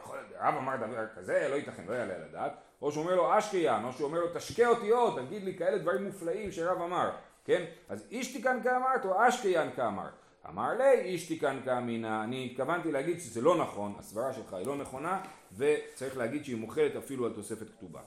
יכול, 0.00 0.18
רב 0.40 0.54
אמר 0.54 0.76
דבר 0.76 1.06
כזה, 1.16 1.48
לא 1.50 1.54
ייתכן, 1.54 1.84
לא 1.88 1.92
יעלה 1.92 2.14
על 2.14 2.22
הדעת, 2.22 2.52
או 2.82 2.92
שהוא 2.92 3.04
אומר 3.04 3.14
לו 3.14 3.38
אשקיין, 3.38 3.84
או 3.84 3.92
שהוא 3.92 4.06
אומר 4.06 4.20
לו 4.20 4.26
תשקה 4.34 4.68
אותי 4.68 4.90
עוד, 4.90 5.22
תגיד 5.26 5.44
לי 5.44 5.58
כאלה 5.58 5.78
דברים 5.78 6.04
מופלאים 6.04 6.52
שרב 6.52 6.82
אמר, 6.82 7.10
כן? 7.44 7.64
אז 7.88 8.06
אישתיקן 8.10 8.60
כאמרת 8.62 9.04
או 9.04 9.28
אשקיין 9.28 9.70
כאמרת? 9.76 10.12
אמר 10.48 10.72
לי 10.78 11.00
אישתיקן 11.00 11.60
כאמינא, 11.64 12.24
אני 12.24 12.48
התכוונתי 12.50 12.92
להגיד 12.92 13.20
שזה 13.20 13.40
לא 13.40 13.56
נכון, 13.56 13.94
הסברה 13.98 14.32
שלך 14.32 14.54
היא 14.54 14.66
לא 14.66 14.76
נכונה, 14.76 15.22
וצריך 15.56 16.16
להגיד 16.16 16.44
שהיא 16.44 16.56
מוכלת 16.56 16.96
אפילו 16.96 17.26
על 17.26 17.32
תוספת 17.32 17.66
כתובה. 17.76 18.00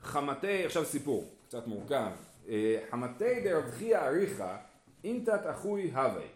חמתי, 0.00 0.66
עכשיו 0.66 0.84
סיפור, 0.84 1.34
קצת 1.48 1.66
מורכב, 1.66 2.10
אה, 2.48 2.78
חמתי 2.90 3.40
דרב 3.40 3.70
חייא 3.70 3.98
אריכא 3.98 4.56
אינתת 5.04 5.40
אחוי 5.50 5.90
הווי. 5.90 6.26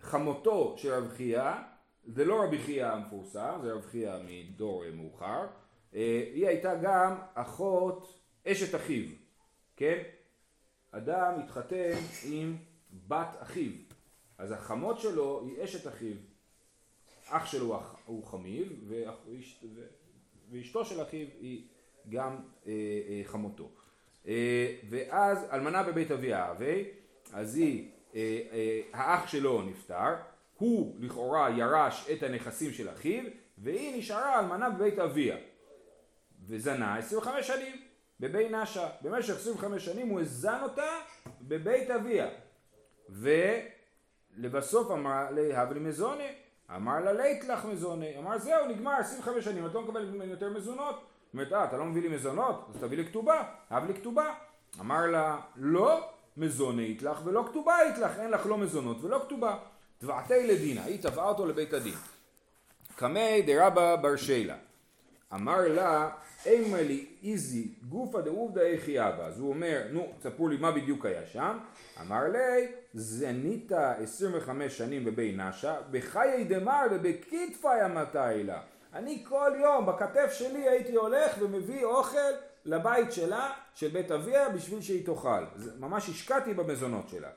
חמותו 0.00 0.74
של 0.78 0.92
רב 0.92 1.08
חייא, 1.08 1.52
זה 2.04 2.24
לא 2.24 2.42
רבי 2.42 2.58
חייא 2.58 2.86
המפורסם, 2.86 3.58
זה 3.62 3.72
רב 3.72 3.82
חייא 3.82 4.12
מדור 4.28 4.84
מאוחר, 4.92 5.46
אה, 5.94 6.30
היא 6.34 6.46
הייתה 6.46 6.74
גם 6.82 7.18
אחות 7.34 8.20
אשת 8.46 8.74
אחיו, 8.74 9.04
כן? 9.76 10.02
אדם 10.90 11.40
התחתן 11.44 11.92
עם 12.24 12.56
בת 13.08 13.36
אחיו, 13.38 13.72
אז 14.38 14.52
החמות 14.52 15.00
שלו 15.00 15.42
היא 15.46 15.64
אשת 15.64 15.86
אחיו. 15.86 16.16
אח 17.26 17.46
שלו 17.46 17.80
הוא 18.06 18.24
חמיב 18.24 18.92
ואשתו 20.50 20.84
של 20.84 21.02
אחיו 21.02 21.26
היא 21.40 21.66
גם 22.08 22.36
אה, 22.66 22.72
אה, 23.08 23.20
חמותו. 23.24 23.70
ואז 24.88 25.46
אלמנה 25.52 25.82
בבית 25.82 26.10
אביה 26.10 26.50
אבי, 26.50 26.84
אז 27.32 27.56
היא, 27.56 27.90
האח 28.92 29.26
שלו 29.26 29.62
נפטר, 29.62 30.14
הוא 30.56 30.96
לכאורה 31.00 31.50
ירש 31.50 32.10
את 32.12 32.22
הנכסים 32.22 32.72
של 32.72 32.90
אחיו 32.90 33.24
והיא 33.58 33.98
נשארה 33.98 34.40
אלמנה 34.40 34.70
בבית 34.70 34.98
אביה 34.98 35.36
וזנה 36.46 36.96
25 36.96 37.46
שנים 37.46 37.76
בבי 38.20 38.48
נשה. 38.48 38.88
במשך 39.02 39.34
25 39.34 39.84
שנים 39.84 40.08
הוא 40.08 40.20
הזן 40.20 40.58
אותה 40.62 40.90
בבית 41.42 41.90
אביה. 41.90 42.28
ולבסוף 43.08 44.90
אמר 44.90 45.26
להב 45.30 45.72
לי 45.72 45.80
מזונה, 45.80 46.24
אמר 46.76 47.00
לה 47.00 47.12
לית 47.12 47.44
לך 47.44 47.64
מזונה, 47.64 48.06
אמר 48.18 48.38
זהו 48.38 48.66
נגמר 48.68 48.92
25 48.92 49.44
שנים 49.44 49.66
את 49.66 49.74
לא 49.74 49.82
מקבלת 49.82 50.08
ממני 50.08 50.30
יותר 50.30 50.50
מזונות. 50.50 51.04
אומרת 51.32 51.52
אה 51.52 51.64
אתה 51.64 51.76
לא 51.76 51.84
מביא 51.84 52.02
לי 52.02 52.08
מזונות? 52.08 52.66
אז 52.68 52.80
תביא 52.80 52.98
לי 52.98 53.06
כתובה, 53.06 53.42
הב 53.70 53.86
לי 53.86 53.94
כתובה. 53.94 54.34
אמר 54.80 55.06
לה 55.06 55.40
לא 55.56 56.10
מזונה 56.36 56.82
יתלך 56.82 57.20
ולא 57.24 57.44
כתובה 57.48 57.76
יתלך, 57.90 58.18
אין 58.18 58.30
לך 58.30 58.46
לא 58.46 58.58
מזונות 58.58 59.04
ולא 59.04 59.22
כתובה. 59.26 59.58
תבעתי 59.98 60.46
לדינה, 60.46 60.84
היא 60.84 61.02
תבעה 61.02 61.28
אותו 61.28 61.46
לבית 61.46 61.72
הדין. 61.72 61.94
קמי 62.96 63.42
דרבא 63.42 63.96
בר 63.96 64.16
שילה 64.16 64.56
אמר 65.34 65.68
לה 65.68 66.10
אימה 66.46 66.82
לי 66.82 67.06
איזי 67.24 67.68
גופא 67.88 68.20
דעובדא 68.20 68.60
איכי 68.60 69.00
אבא 69.00 69.26
אז 69.26 69.38
הוא 69.38 69.48
אומר 69.48 69.82
נו 69.92 70.12
תספרו 70.18 70.48
לי 70.48 70.56
מה 70.56 70.72
בדיוק 70.72 71.06
היה 71.06 71.26
שם 71.26 71.58
אמר 72.00 72.22
לי 72.32 72.72
זנית 72.94 73.72
25 73.72 74.78
שנים 74.78 75.04
בבי 75.04 75.36
נשה 75.36 75.76
בחיי 75.90 76.44
דמר 76.44 76.86
ובכתפי 76.90 77.80
המתי 77.82 78.44
לה 78.44 78.60
אני 78.94 79.24
כל 79.28 79.50
יום 79.60 79.86
בכתף 79.86 80.32
שלי 80.32 80.68
הייתי 80.68 80.94
הולך 80.94 81.36
ומביא 81.40 81.84
אוכל 81.84 82.32
לבית 82.64 83.12
שלה 83.12 83.52
של 83.74 83.88
בית 83.88 84.10
אביה 84.10 84.48
בשביל 84.48 84.80
שהיא 84.80 85.06
תאכל. 85.06 85.44
ממש 85.78 86.08
השקעתי 86.08 86.54
במזונות 86.54 87.08
שלה. 87.08 87.28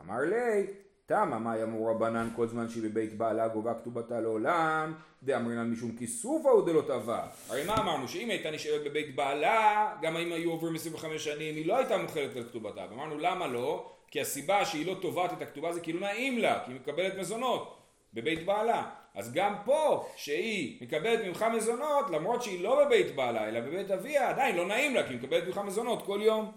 אמר 0.00 0.20
לי 0.20 0.66
תמה 1.06 1.38
מאי 1.38 1.62
אמור 1.62 1.90
רבנן 1.90 2.28
כל 2.36 2.46
זמן 2.46 2.68
שהיא 2.68 2.82
בבית 2.82 3.18
בעלה 3.18 3.48
גובה 3.48 3.74
כתובתה 3.74 4.20
לעולם? 4.20 4.94
דאמרינן 5.22 5.70
משום 5.70 5.96
כיסופה 5.96 6.50
או 6.50 6.62
דלא 6.62 6.82
טבע 6.86 7.26
הרי 7.48 7.64
מה 7.64 7.76
אמרנו? 7.76 8.08
שאם 8.08 8.30
הייתה 8.30 8.50
נשארת 8.50 8.84
בבית 8.84 9.16
בעלה 9.16 9.92
גם 10.02 10.16
אם 10.16 10.32
היו 10.32 10.50
עוברים 10.50 10.74
25 10.74 11.24
שנים 11.24 11.56
היא 11.56 11.66
לא 11.66 11.76
הייתה 11.76 11.96
מוכרת 11.96 12.36
על 12.36 12.44
כתובתה 12.44 12.84
אמרנו 12.92 13.18
למה 13.18 13.46
לא? 13.46 13.92
כי 14.10 14.20
הסיבה 14.20 14.64
שהיא 14.64 14.86
לא 14.86 14.96
תובעת 15.00 15.32
את 15.32 15.42
הכתובה 15.42 15.72
זה 15.72 15.80
כאילו 15.80 16.00
נעים 16.00 16.38
לה 16.38 16.64
כי 16.64 16.70
היא 16.70 16.80
מקבלת 16.80 17.18
מזונות 17.18 17.76
בבית 18.14 18.46
בעלה 18.46 18.90
אז 19.16 19.32
גם 19.32 19.54
פה 19.64 20.06
שהיא 20.16 20.82
מקבלת 20.82 21.24
ממך 21.26 21.44
מזונות 21.56 22.10
למרות 22.10 22.42
שהיא 22.42 22.62
לא 22.62 22.84
בבית 22.84 23.16
בעלה 23.16 23.48
אלא 23.48 23.60
בבית 23.60 23.90
אביה 23.90 24.30
עדיין 24.30 24.56
לא 24.56 24.66
נעים 24.66 24.94
לה 24.94 25.02
כי 25.02 25.08
היא 25.08 25.18
מקבלת 25.18 25.46
ממך 25.46 25.58
מזונות 25.58 26.06
כל 26.06 26.18
יום 26.22 26.52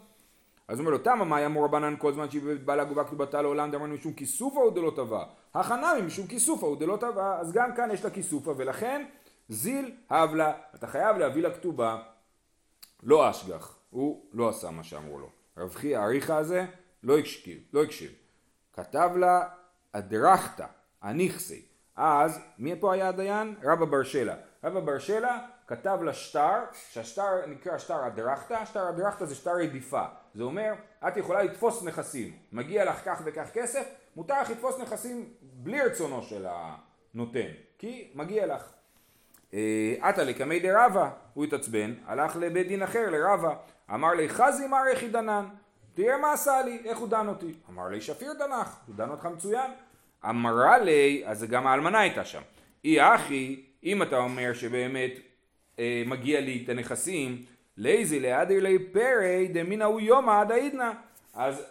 אז 0.69 0.79
הוא 0.79 0.85
אומר 0.85 0.97
לו, 0.97 1.03
תמה 1.03 1.25
מה 1.25 1.45
אמור 1.45 1.65
רבנן 1.65 1.95
כל 1.97 2.13
זמן 2.13 2.29
שהיא 2.29 2.41
בעלה 2.65 2.83
גובה 2.83 3.03
כתובתה 3.03 3.41
לעולם 3.41 3.71
דאמרנו 3.71 3.93
משום 3.93 4.13
כיסופה 4.13 4.59
הוא 4.59 4.71
דלא 4.71 4.91
טבע. 4.95 5.23
הכנמי 5.53 6.01
משום 6.05 6.27
כיסופה 6.27 6.65
הוא 6.65 6.77
דלא 6.77 6.97
טבע. 6.97 7.39
אז 7.39 7.51
גם 7.51 7.75
כאן 7.75 7.89
יש 7.93 8.03
לה 8.03 8.09
כיסופה 8.09 8.53
ולכן 8.57 9.05
זיל 9.49 9.91
הב 10.09 10.35
לה. 10.35 10.53
אתה 10.75 10.87
חייב 10.87 11.17
להביא 11.17 11.43
לה 11.43 11.51
כתובה. 11.51 12.01
לא 13.03 13.29
אשגח. 13.29 13.77
הוא 13.89 14.25
לא 14.33 14.49
עשה 14.49 14.71
מה 14.71 14.83
שאמרו 14.83 15.19
לו. 15.19 15.29
רב 15.57 15.75
חייא 15.75 15.99
האריכה 15.99 16.37
הזה 16.37 16.65
לא 17.03 17.17
הקשיב. 17.17 17.59
לא 17.73 17.83
הקשיב. 17.83 18.11
כתב 18.73 19.09
לה 19.15 19.47
אדרכתא, 19.91 20.65
הניכסי. 21.01 21.68
אז 22.01 22.39
מי 22.59 22.75
פה 22.79 22.93
היה 22.93 23.07
הדיין? 23.07 23.55
רבא 23.63 23.85
בר 23.85 24.03
שלה. 24.03 24.35
רבא 24.63 24.79
בר 24.79 24.99
שלה 24.99 25.39
כתב 25.67 25.99
לה 26.01 26.13
שטר, 26.13 26.59
שהשטר 26.89 27.45
נקרא 27.47 27.77
שטר 27.77 28.07
אדרכתא, 28.07 28.65
שטר 28.65 28.89
אדרכתא 28.89 29.25
זה 29.25 29.35
שטר 29.35 29.55
רדיפה. 29.55 30.03
זה 30.33 30.43
אומר, 30.43 30.73
את 31.07 31.17
יכולה 31.17 31.43
לתפוס 31.43 31.83
נכסים, 31.83 32.33
מגיע 32.51 32.85
לך 32.85 33.01
כך 33.05 33.21
וכך 33.25 33.49
כסף, 33.53 33.83
מותר 34.15 34.41
לך 34.41 34.49
לתפוס 34.49 34.79
נכסים 34.79 35.33
בלי 35.41 35.81
רצונו 35.81 36.21
של 36.21 36.45
הנותן, 36.49 37.47
כי 37.77 38.11
מגיע 38.15 38.45
לך. 38.55 38.63
עתה 40.01 40.21
אה, 40.21 40.25
לקמי 40.25 40.59
דרבה, 40.59 41.09
הוא 41.33 41.45
התעצבן, 41.45 41.93
הלך 42.05 42.35
לבית 42.35 42.67
דין 42.67 42.83
אחר, 42.83 43.09
לרבה, 43.09 43.55
אמר 43.93 44.13
לי 44.13 44.29
חזי 44.29 44.67
מר 44.67 44.87
איך 44.87 45.03
דנן, 45.03 45.45
תראה 45.93 46.17
מה 46.17 46.33
עשה 46.33 46.61
לי, 46.61 46.81
איך 46.85 46.97
הוא 46.97 47.07
דן 47.07 47.27
אותי. 47.27 47.53
אמר 47.69 47.87
לי 47.87 48.01
שפיר 48.01 48.33
דנך, 48.33 48.77
הוא 48.87 48.95
דן 48.95 49.09
אותך 49.09 49.25
מצוין. 49.25 49.71
אמרה 50.25 50.77
לי, 50.77 51.23
אז 51.25 51.43
גם 51.43 51.67
האלמנה 51.67 51.99
הייתה 51.99 52.25
שם. 52.25 52.41
אי 52.83 53.01
אחי, 53.01 53.63
אם 53.83 54.03
אתה 54.03 54.17
אומר 54.17 54.53
שבאמת 54.53 55.11
אה, 55.79 56.03
מגיע 56.05 56.41
לי 56.41 56.61
את 56.63 56.69
הנכסים, 56.69 57.45
לייזי 57.77 58.19
לאדיר 58.19 58.63
לי 58.63 58.79
פרי 58.79 59.47
דמינא 59.47 59.83
הוא 59.83 59.99
יומא 59.99 60.41
עד 60.41 60.51
העידנא. 60.51 60.91
אז 61.33 61.65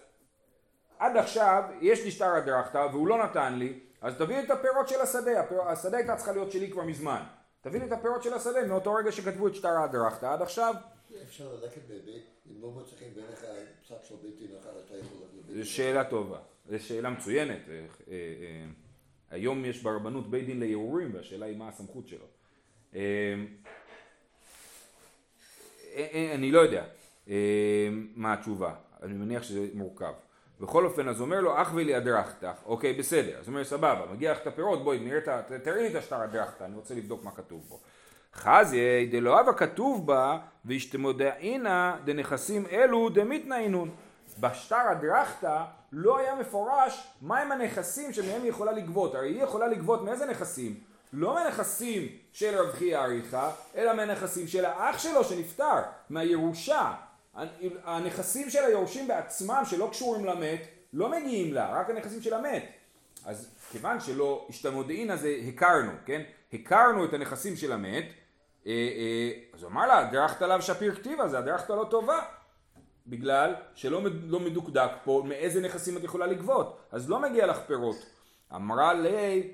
עד 0.98 1.16
עכשיו 1.16 1.62
יש 1.80 2.04
לי 2.04 2.10
שטר 2.10 2.34
הדרכתא 2.34 2.86
והוא 2.92 3.08
לא 3.08 3.24
נתן 3.24 3.54
לי, 3.54 3.78
אז 4.00 4.14
תביא 4.16 4.36
לי 4.36 4.44
את 4.44 4.50
הפירות 4.50 4.88
של 4.88 5.00
השדה, 5.00 5.40
הפיר... 5.40 5.62
השדה 5.62 5.96
הייתה 5.96 6.16
צריכה 6.16 6.32
להיות 6.32 6.52
שלי 6.52 6.70
כבר 6.70 6.82
מזמן. 6.82 7.22
תביא 7.60 7.80
לי 7.80 7.86
את 7.86 7.92
הפירות 7.92 8.22
של 8.22 8.34
השדה 8.34 8.66
מאותו 8.66 8.94
רגע 8.94 9.12
שכתבו 9.12 9.48
את 9.48 9.54
שטר 9.54 9.82
הדרכתא 9.82 10.26
עד 10.26 10.42
עכשיו. 10.42 10.74
אפשר 11.22 11.52
ללכת 11.52 11.80
בבית, 11.88 12.24
אם 12.46 12.62
לא 12.62 12.70
מוצא 12.70 12.96
חן 12.96 13.06
בעיניך 13.14 13.44
פסק 13.84 14.08
של 14.08 14.14
בית 14.22 14.38
דין 14.38 14.50
אחד, 14.60 14.70
אתה 14.86 14.94
יכול 14.96 15.18
ללכת 15.36 15.64
זו 15.64 15.70
שאלה 15.70 16.04
טובה, 16.04 16.38
זו 16.68 16.78
שאלה 16.78 17.10
מצוינת. 17.10 17.60
אה, 17.68 17.86
אה, 18.10 18.64
היום 19.30 19.64
יש 19.64 19.82
ברבנות 19.82 20.30
בית 20.30 20.46
דין 20.46 20.60
לערעורים 20.60 21.14
והשאלה 21.14 21.46
היא 21.46 21.56
מה 21.56 21.68
הסמכות 21.68 22.08
שלו. 22.08 22.26
אה, 22.94 23.00
אה, 25.96 26.30
אני 26.34 26.50
לא 26.50 26.60
יודע 26.60 26.84
אה, 27.28 27.88
מה 28.16 28.32
התשובה, 28.32 28.74
אני 29.02 29.14
מניח 29.14 29.42
שזה 29.42 29.66
מורכב. 29.74 30.12
בכל 30.60 30.84
אופן, 30.84 31.08
אז 31.08 31.20
אומר 31.20 31.40
לו, 31.40 31.62
אח 31.62 31.72
ולי 31.74 31.96
אדרכתך, 31.96 32.62
אוקיי, 32.66 32.92
בסדר. 32.92 33.38
אז 33.38 33.48
אומר, 33.48 33.64
סבבה, 33.64 34.06
מגיע 34.12 34.32
לך 34.32 34.38
את 34.42 34.46
הפירות, 34.46 34.84
בואי, 34.84 34.98
נראה 34.98 35.18
את 35.18 35.28
ה... 35.28 35.42
תראי 35.62 35.82
לי 35.82 35.88
את 35.88 35.94
השטר 35.94 36.24
אדרכתא, 36.24 36.64
אני 36.64 36.76
רוצה 36.76 36.94
לבדוק 36.94 37.24
מה 37.24 37.30
כתוב 37.30 37.64
בו. 37.68 37.80
חזי 38.34 39.06
דלא 39.10 39.40
אבא 39.40 39.52
כתוב 39.52 40.06
בה, 40.06 40.38
ואשתמודעינא 40.64 41.96
דנכסים 42.04 42.66
אלו 42.66 43.08
דמיתנאינון. 43.08 43.90
בשטר 44.40 44.92
אדרכתא 44.92 45.64
לא 45.92 46.18
היה 46.18 46.34
מפורש 46.34 47.08
מהם 47.22 47.52
הנכסים 47.52 48.12
שמהם 48.12 48.42
היא 48.42 48.50
יכולה 48.50 48.72
לגבות. 48.72 49.14
הרי 49.14 49.28
היא 49.28 49.42
יכולה 49.42 49.68
לגבות 49.68 50.04
מאיזה 50.04 50.26
נכסים? 50.26 50.80
לא 51.12 51.34
מהנכסים 51.34 52.08
של 52.32 52.58
רב 52.58 52.72
חייא 52.72 52.98
אריכא, 52.98 53.50
אלא 53.76 53.94
מהנכסים 53.94 54.48
של 54.48 54.64
האח 54.64 54.98
שלו 54.98 55.24
שנפטר, 55.24 55.80
מהירושה. 56.10 56.94
הנכסים 57.84 58.50
של 58.50 58.64
היורשים 58.64 59.08
בעצמם 59.08 59.62
שלא 59.64 59.88
קשורים 59.92 60.24
למת, 60.24 60.60
לא 60.92 61.08
מגיעים 61.08 61.54
לה, 61.54 61.80
רק 61.80 61.90
הנכסים 61.90 62.22
של 62.22 62.34
המת. 62.34 62.64
אז 63.24 63.50
כיוון 63.70 64.00
שלא 64.00 64.46
השתמודעין 64.48 65.10
הזה 65.10 65.36
הכרנו, 65.48 65.92
כן? 66.06 66.22
הכרנו 66.52 67.04
את 67.04 67.12
הנכסים 67.12 67.56
של 67.56 67.72
המת, 67.72 68.04
אה, 68.66 68.72
אה, 68.72 69.30
אז 69.54 69.62
הוא 69.62 69.70
אמר 69.70 69.86
לה, 69.86 70.08
דרכת 70.12 70.42
עליו 70.42 70.62
שפיר 70.62 70.94
כתיבה, 70.94 71.28
זה 71.28 71.38
הדרכת 71.38 71.70
לא 71.70 71.86
טובה. 71.90 72.18
בגלל 73.08 73.54
שלא 73.74 74.02
לא 74.22 74.40
מדוקדק 74.40 74.90
פה 75.04 75.22
מאיזה 75.24 75.60
נכסים 75.60 75.96
את 75.96 76.04
יכולה 76.04 76.26
לגבות, 76.26 76.78
אז 76.92 77.10
לא 77.10 77.20
מגיע 77.20 77.46
לך 77.46 77.58
פירות. 77.66 77.96
אמרה 78.54 78.94
לי, 78.94 79.52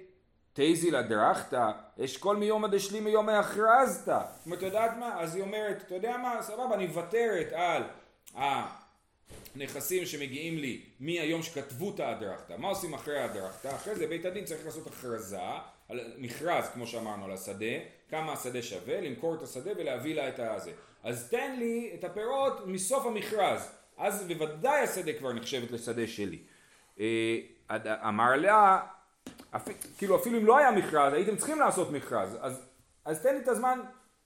תייזי 0.53 0.91
לה 0.91 1.03
דרכתא, 1.03 1.71
אשכול 2.05 2.37
מיומא 2.37 2.69
דשלימי 2.69 3.11
יומא 3.11 3.31
הכרזתא. 3.31 4.21
זאת 4.37 4.47
אומרת, 4.47 4.63
יודעת 4.63 4.97
מה? 4.97 5.21
אז 5.21 5.35
היא 5.35 5.43
אומרת, 5.45 5.83
אתה 5.87 5.95
יודע 5.95 6.17
מה? 6.17 6.43
סבבה, 6.43 6.75
אני 6.75 6.87
מוותרת 6.87 7.53
על 7.53 7.83
הנכסים 9.55 10.07
שמגיעים 10.07 10.59
לי 10.59 10.81
מהיום 11.01 11.43
שכתבו 11.43 11.91
את 11.95 12.01
ההדרכתא. 12.01 12.55
מה 12.59 12.69
עושים 12.69 12.95
אחרי 12.95 13.19
ההדרכתא? 13.19 13.69
אחרי 13.69 13.95
זה 13.95 14.07
בית 14.07 14.25
הדין 14.25 14.45
צריך 14.45 14.67
לעשות 14.67 14.87
הכרזה, 14.87 15.39
על 15.89 16.01
מכרז, 16.19 16.65
כמו 16.75 16.87
שאמרנו, 16.87 17.25
על 17.25 17.33
השדה, 17.33 17.75
כמה 18.11 18.33
השדה 18.33 18.63
שווה, 18.63 19.01
למכור 19.01 19.35
את 19.35 19.43
השדה 19.43 19.71
ולהביא 19.77 20.15
לה 20.15 20.29
את 20.29 20.39
הזה. 20.39 20.73
אז 21.03 21.29
תן 21.31 21.57
לי 21.59 21.91
את 21.95 22.05
הפירות 22.05 22.67
מסוף 22.67 23.07
המכרז. 23.07 23.69
אז 23.99 24.27
בוודאי 24.29 24.81
השדה 24.81 25.13
כבר 25.13 25.33
נחשבת 25.33 25.71
לשדה 25.71 26.07
שלי. 26.07 26.39
אה, 27.01 27.39
אמר 28.09 28.37
לה, 28.37 28.81
אפ, 29.57 29.69
כאילו 29.99 30.17
אפילו 30.17 30.39
אם 30.39 30.47
לא 30.47 30.59
היה 30.59 30.71
מכרז, 30.71 31.13
הייתם 31.13 31.37
צריכים 31.37 31.61
לעשות 31.61 31.91
מכרז, 31.91 32.39
אז, 32.41 32.63
אז 33.05 33.23
תן 33.23 33.35
לי 33.35 33.41
את 33.41 33.49
הזמן, 33.49 33.81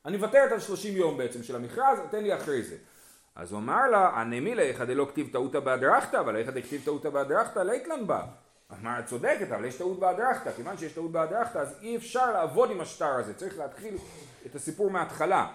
אני 0.05 0.17
מוותרת 0.17 0.53
על 0.53 0.61
30 0.61 0.97
יום 0.97 1.19
בעצם 1.19 1.43
של 1.43 1.57
המכרז, 1.57 1.99
תן 2.11 2.23
לי 2.23 2.35
אחרי 2.35 2.63
זה. 2.63 2.77
אז 3.39 3.53
הוא 3.53 3.61
אמר 3.61 3.87
לה, 3.91 4.11
הנמילה 4.21 4.63
איך 4.63 4.81
דלא 4.81 5.07
כתיב 5.11 5.29
טעותא 5.33 5.61
בהדרכתא, 5.61 6.17
אבל 6.17 6.37
איך 6.37 6.49
דכתיב 6.49 6.83
טעותא 6.85 7.11
בהדרכתא 7.11 7.59
ליתלן 7.59 8.07
בה. 8.07 8.23
אמר, 8.81 8.99
את 8.99 9.07
צודקת, 9.07 9.53
אבל 9.53 9.65
יש 9.65 9.77
טעות 9.77 10.01
בהדרכתא, 10.01 10.53
כיוון 10.53 10.77
שיש 10.77 10.93
טעות 10.93 11.13
בהדרכתא, 11.13 11.59
אז 11.59 11.77
אי 11.83 11.97
אפשר 11.97 12.33
לעבוד 12.33 12.71
עם 12.71 12.81
השטר 12.81 13.11
הזה, 13.11 13.35
צריך 13.35 13.59
להתחיל 13.59 13.97
את 14.47 14.55
הסיפור 14.55 14.91
מההתחלה. 14.91 15.47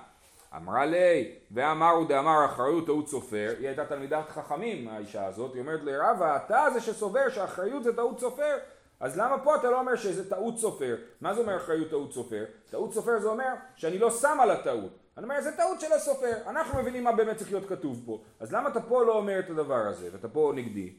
אמרה 0.56 0.86
ליה, 0.86 1.36
והא 1.52 1.72
מר 1.72 1.86
הוא 1.86 2.06
דאמר 2.06 2.46
אחריות 2.46 2.86
טעות 2.86 3.08
סופר, 3.08 3.54
היא 3.60 3.68
הייתה 3.68 3.86
תלמידת 3.86 4.30
חכמים 4.30 4.88
האישה 4.88 5.26
הזאת, 5.26 5.54
היא 5.54 5.62
אומרת 5.62 5.84
לרבא, 5.84 6.36
אתה 6.36 6.66
זה 6.74 6.82
שסובר 6.82 7.30
שאחריות 7.30 7.84
זה 7.84 7.96
טעות 7.96 8.20
סופר, 8.20 8.58
אז 9.00 9.18
למה 9.18 9.40
פה 9.44 9.56
אתה 9.56 9.72
לא 9.72 9.80
אומר 9.80 9.96
שזה 9.96 10.30
טעות 10.30 10.58
סופר? 10.58 10.96
מה 11.22 11.34
זה 11.34 11.42
אומר 11.42 11.58
אחריות 11.58 11.90
טעות 11.90 12.14
סופר? 12.14 12.44
טעות 12.72 12.94
סופר 12.94 13.20
זה 13.20 13.28
אומר 13.28 13.54
שאני 13.76 14.00
לא 14.00 14.12
שם 14.12 14.38
על 14.42 14.52
הטעות. 14.52 15.03
אני 15.18 15.24
אומר, 15.24 15.42
זה 15.42 15.52
טעות 15.58 15.82
של 15.82 15.94
הסופר, 15.94 16.32
אנחנו 16.48 16.82
מבינים 16.82 17.04
מה 17.04 17.12
באמת 17.12 17.38
צריך 17.38 17.52
להיות 17.52 17.70
כתוב 17.70 18.04
פה. 18.06 18.22
אז 18.40 18.54
למה 18.54 18.70
אתה 18.70 18.82
פה 18.82 19.04
לא 19.04 19.18
אומר 19.18 19.40
את 19.40 19.50
הדבר 19.50 19.88
הזה, 19.88 20.10
ואתה 20.14 20.28
פה 20.28 20.52
נגדי? 20.56 20.94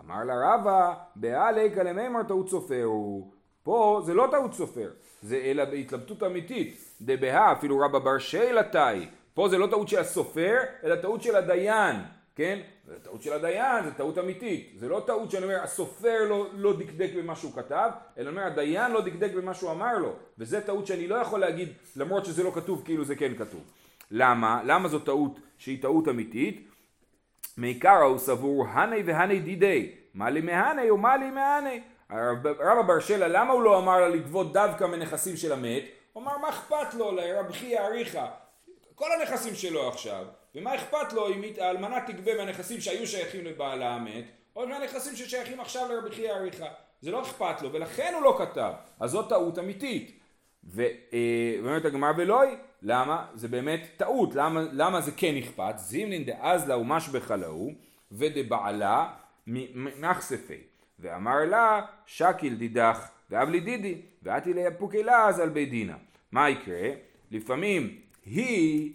אמר 0.00 0.24
לה 0.24 0.34
רבא, 0.42 0.94
בהא 1.16 1.41
ליכא 1.41 1.82
למימר 1.82 2.22
טעות 2.22 2.48
סופר 2.48 2.82
הוא. 2.82 3.32
פה 3.62 4.02
זה 4.04 4.14
לא 4.14 4.28
טעות 4.30 4.54
סופר, 4.54 4.90
זה 5.22 5.36
אלא 5.36 5.64
בהתלבטות 5.64 6.22
אמיתית. 6.22 6.80
דבהה, 7.00 7.52
אפילו 7.52 7.78
רבא 7.78 7.98
בר 7.98 8.18
שאלתאי. 8.18 9.08
פה 9.34 9.48
זה 9.48 9.58
לא 9.58 9.66
טעות 9.66 9.88
של 9.88 9.98
הסופר, 9.98 10.56
אלא 10.84 10.96
טעות 10.96 11.22
של 11.22 11.36
הדיין, 11.36 11.96
כן? 12.36 12.58
זה 12.86 12.94
טעות 13.02 13.22
של 13.22 13.32
הדיין, 13.32 13.84
זה 13.84 13.94
טעות 13.94 14.18
אמיתית. 14.18 14.72
זה 14.78 14.88
לא 14.88 15.02
טעות 15.06 15.30
שאני 15.30 15.44
אומר, 15.44 15.62
הסופר 15.62 16.24
לא, 16.28 16.46
לא 16.54 16.78
דקדק 16.78 17.10
במה 17.16 17.36
שהוא 17.36 17.52
כתב, 17.52 17.90
אלא 18.18 18.30
אומר, 18.30 18.42
הדיין 18.42 18.92
לא 18.92 19.00
דקדק 19.00 19.32
במה 19.34 19.54
שהוא 19.54 19.70
אמר 19.70 19.98
לו. 19.98 20.12
וזה 20.38 20.60
טעות 20.60 20.86
שאני 20.86 21.06
לא 21.08 21.14
יכול 21.14 21.40
להגיד, 21.40 21.68
למרות 21.96 22.24
שזה 22.24 22.42
לא 22.42 22.50
כתוב, 22.54 22.82
כאילו 22.84 23.04
זה 23.04 23.16
כן 23.16 23.34
כתוב. 23.38 23.60
למה? 24.10 24.60
למה 24.64 24.88
זו 24.88 24.98
טעות 24.98 25.40
שהיא 25.58 25.82
טעות 25.82 26.08
אמיתית? 26.08 26.68
מעיקרא 27.56 28.02
הוא 28.02 28.18
סבור 28.18 28.66
הני 28.68 29.02
והני 29.06 29.40
דידי, 29.40 29.92
מה 30.14 30.30
לי 30.30 30.40
מהני 30.40 30.90
ומה 30.90 31.16
לי 31.16 31.30
מהני. 31.30 31.80
רבא 32.10 32.82
בר 32.82 33.00
שלה, 33.00 33.28
למה 33.28 33.52
הוא 33.52 33.62
לא 33.62 33.78
אמר 33.78 34.00
לה 34.00 34.08
לגבות 34.08 34.52
דווקא 34.52 34.84
מנכסים 34.84 35.36
של 35.36 35.52
המת? 35.52 35.82
הוא 36.12 36.22
אמר, 36.22 36.38
מה 36.38 36.48
אכפת 36.48 36.94
לו 36.94 37.12
לרב 37.12 37.52
חייא 37.52 37.80
אריכא? 37.80 38.26
כל 38.94 39.06
הנכסים 39.12 39.54
שלו 39.54 39.88
עכשיו, 39.88 40.24
ומה 40.56 40.74
אכפת 40.74 41.12
לו 41.12 41.28
אם 41.28 41.42
האלמנה 41.60 42.00
תגבה 42.06 42.36
מהנכסים 42.36 42.80
שהיו 42.80 43.06
שייכים 43.06 43.44
לבעלה 43.44 43.94
המת, 43.94 44.24
או 44.56 44.68
מהנכסים 44.68 45.16
ששייכים 45.16 45.60
עכשיו 45.60 45.88
לרבי 45.88 46.14
חייא 46.14 46.32
אריכא. 46.32 46.68
זה 47.00 47.10
לא 47.10 47.22
אכפת 47.22 47.62
לו, 47.62 47.72
ולכן 47.72 48.12
הוא 48.14 48.22
לא 48.22 48.36
כתב. 48.38 48.72
אז 49.00 49.10
זאת 49.10 49.28
טעות 49.28 49.58
אמיתית. 49.58 50.20
ואומרת 50.64 51.84
אה, 51.84 51.90
הגמרא 51.90 52.12
ולואי, 52.16 52.54
למה? 52.82 53.26
זה 53.34 53.48
באמת 53.48 53.80
טעות, 53.96 54.34
למה, 54.34 54.62
למה 54.72 55.00
זה 55.00 55.12
כן 55.16 55.36
אכפת? 55.36 55.74
זימנין 55.76 56.24
דאזלה 56.24 56.78
ומשבחה 56.78 57.36
להו 57.36 57.72
ודבעלה 58.12 59.08
מחשפי 59.96 60.62
ואמר 60.98 61.44
לה 61.44 61.82
שקיל 62.06 62.54
דידך 62.54 63.08
ואבלי 63.30 63.60
דידי 63.60 64.00
ואתי 64.22 64.52
ליפוקי 64.52 65.02
לה 65.02 65.28
אז 65.28 65.40
על 65.40 65.48
בית 65.48 65.70
דינה 65.70 65.96
מה 66.32 66.50
יקרה? 66.50 66.88
לפעמים 67.30 67.98
היא 68.24 68.92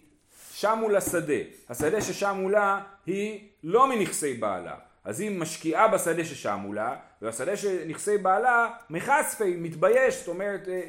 שמו 0.62 0.90
לה 0.90 1.02
שדה, 1.02 1.34
השדה 1.70 2.02
ששמו 2.02 2.50
לה 2.50 2.82
היא 3.06 3.50
לא 3.64 3.88
מנכסי 3.88 4.34
בעלה 4.34 4.76
אז 5.04 5.20
היא 5.20 5.40
משקיעה 5.40 5.88
בשדה 5.88 6.26
ששמו 6.26 6.74
לה, 6.74 6.96
והשדה 7.22 7.58
שנכסי 7.58 8.18
בעלה 8.18 8.70
מחשפי, 8.90 9.56
מתבייש, 9.58 10.20
זאת 10.20 10.28
אומרת, 10.28 10.68
אה, 10.68 10.74
אה, 10.74 10.80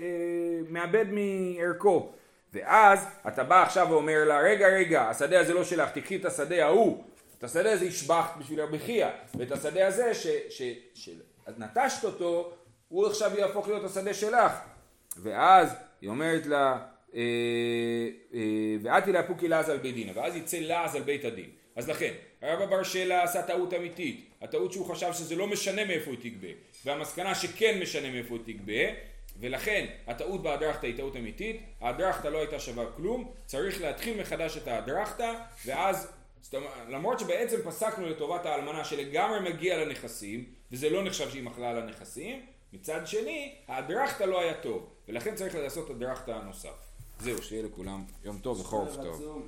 מאבד 0.68 1.06
מערכו. 1.10 2.12
ואז 2.52 3.06
אתה 3.28 3.44
בא 3.44 3.62
עכשיו 3.62 3.86
ואומר 3.90 4.24
לה, 4.24 4.40
רגע 4.40 4.68
רגע, 4.68 5.02
השדה 5.02 5.40
הזה 5.40 5.54
לא 5.54 5.64
שלך, 5.64 5.90
תקחי 5.90 6.16
את 6.16 6.24
השדה 6.24 6.64
ההוא, 6.64 7.04
את 7.38 7.44
השדה 7.44 7.72
הזה 7.72 7.84
השבחת 7.84 8.36
בשביל 8.38 8.60
רבי 8.60 8.78
חייא, 8.78 9.08
ואת 9.34 9.52
השדה 9.52 9.86
הזה 9.86 10.12
שנטשת 10.94 12.04
אותו, 12.04 12.52
הוא 12.88 13.06
עכשיו 13.06 13.38
יהפוך 13.38 13.68
להיות 13.68 13.84
השדה 13.84 14.14
שלך. 14.14 14.52
ואז 15.16 15.74
היא 16.00 16.10
אומרת 16.10 16.46
לה, 16.46 16.78
ואתי 18.82 19.12
לאפוקי 19.12 19.48
לעז 19.48 19.68
על 19.68 19.78
בית 19.78 19.94
דין, 19.94 20.10
ואז 20.14 20.36
יצא 20.36 20.56
לעז 20.56 20.94
על 20.94 21.02
בית 21.02 21.24
הדין. 21.24 21.50
אז 21.76 21.88
לכן, 21.88 22.12
הרב 22.42 22.70
בר 22.70 22.82
שלה 22.82 23.22
עשה 23.22 23.42
טעות 23.42 23.74
אמיתית, 23.74 24.26
הטעות 24.42 24.72
שהוא 24.72 24.86
חשב 24.86 25.12
שזה 25.12 25.36
לא 25.36 25.46
משנה 25.46 25.84
מאיפה 25.84 26.10
הוא 26.10 26.18
תגבה, 26.20 26.48
והמסקנה 26.84 27.34
שכן 27.34 27.78
משנה 27.82 28.10
מאיפה 28.10 28.34
הוא 28.34 28.44
תגבה, 28.44 28.82
ולכן 29.40 29.86
הטעות 30.06 30.42
בהדרכתא 30.42 30.86
היא 30.86 30.96
טעות 30.96 31.16
אמיתית, 31.16 31.60
ההדרכתא 31.80 32.28
לא 32.28 32.38
הייתה 32.38 32.58
שווה 32.58 32.84
כלום, 32.96 33.30
צריך 33.46 33.82
להתחיל 33.82 34.20
מחדש 34.20 34.56
את 34.56 34.68
ההדרכתא, 34.68 35.32
ואז 35.66 36.12
למרות 36.88 37.20
שבעצם 37.20 37.56
פסקנו 37.64 38.08
לטובת 38.08 38.46
האלמנה 38.46 38.84
שלגמרי 38.84 39.50
מגיע 39.50 39.84
לנכסים, 39.84 40.44
וזה 40.72 40.90
לא 40.90 41.04
נחשב 41.04 41.30
שהיא 41.30 41.42
מחלה 41.42 41.70
על 41.70 41.78
הנכסים, 41.78 42.40
מצד 42.72 43.06
שני, 43.06 43.54
ההדרכתא 43.68 44.24
לא 44.24 44.40
היה 44.40 44.54
טוב, 44.54 44.90
ולכן 45.08 45.34
צריך 45.34 45.54
לעשות 45.54 45.90
הדרכתא 45.90 46.30
הנוסף. 46.30 46.91
זהו, 47.22 47.42
שיהיה 47.42 47.62
לכולם 47.62 48.04
יום 48.24 48.38
טוב 48.38 48.60
וחורף 48.60 48.96
טוב. 48.96 49.42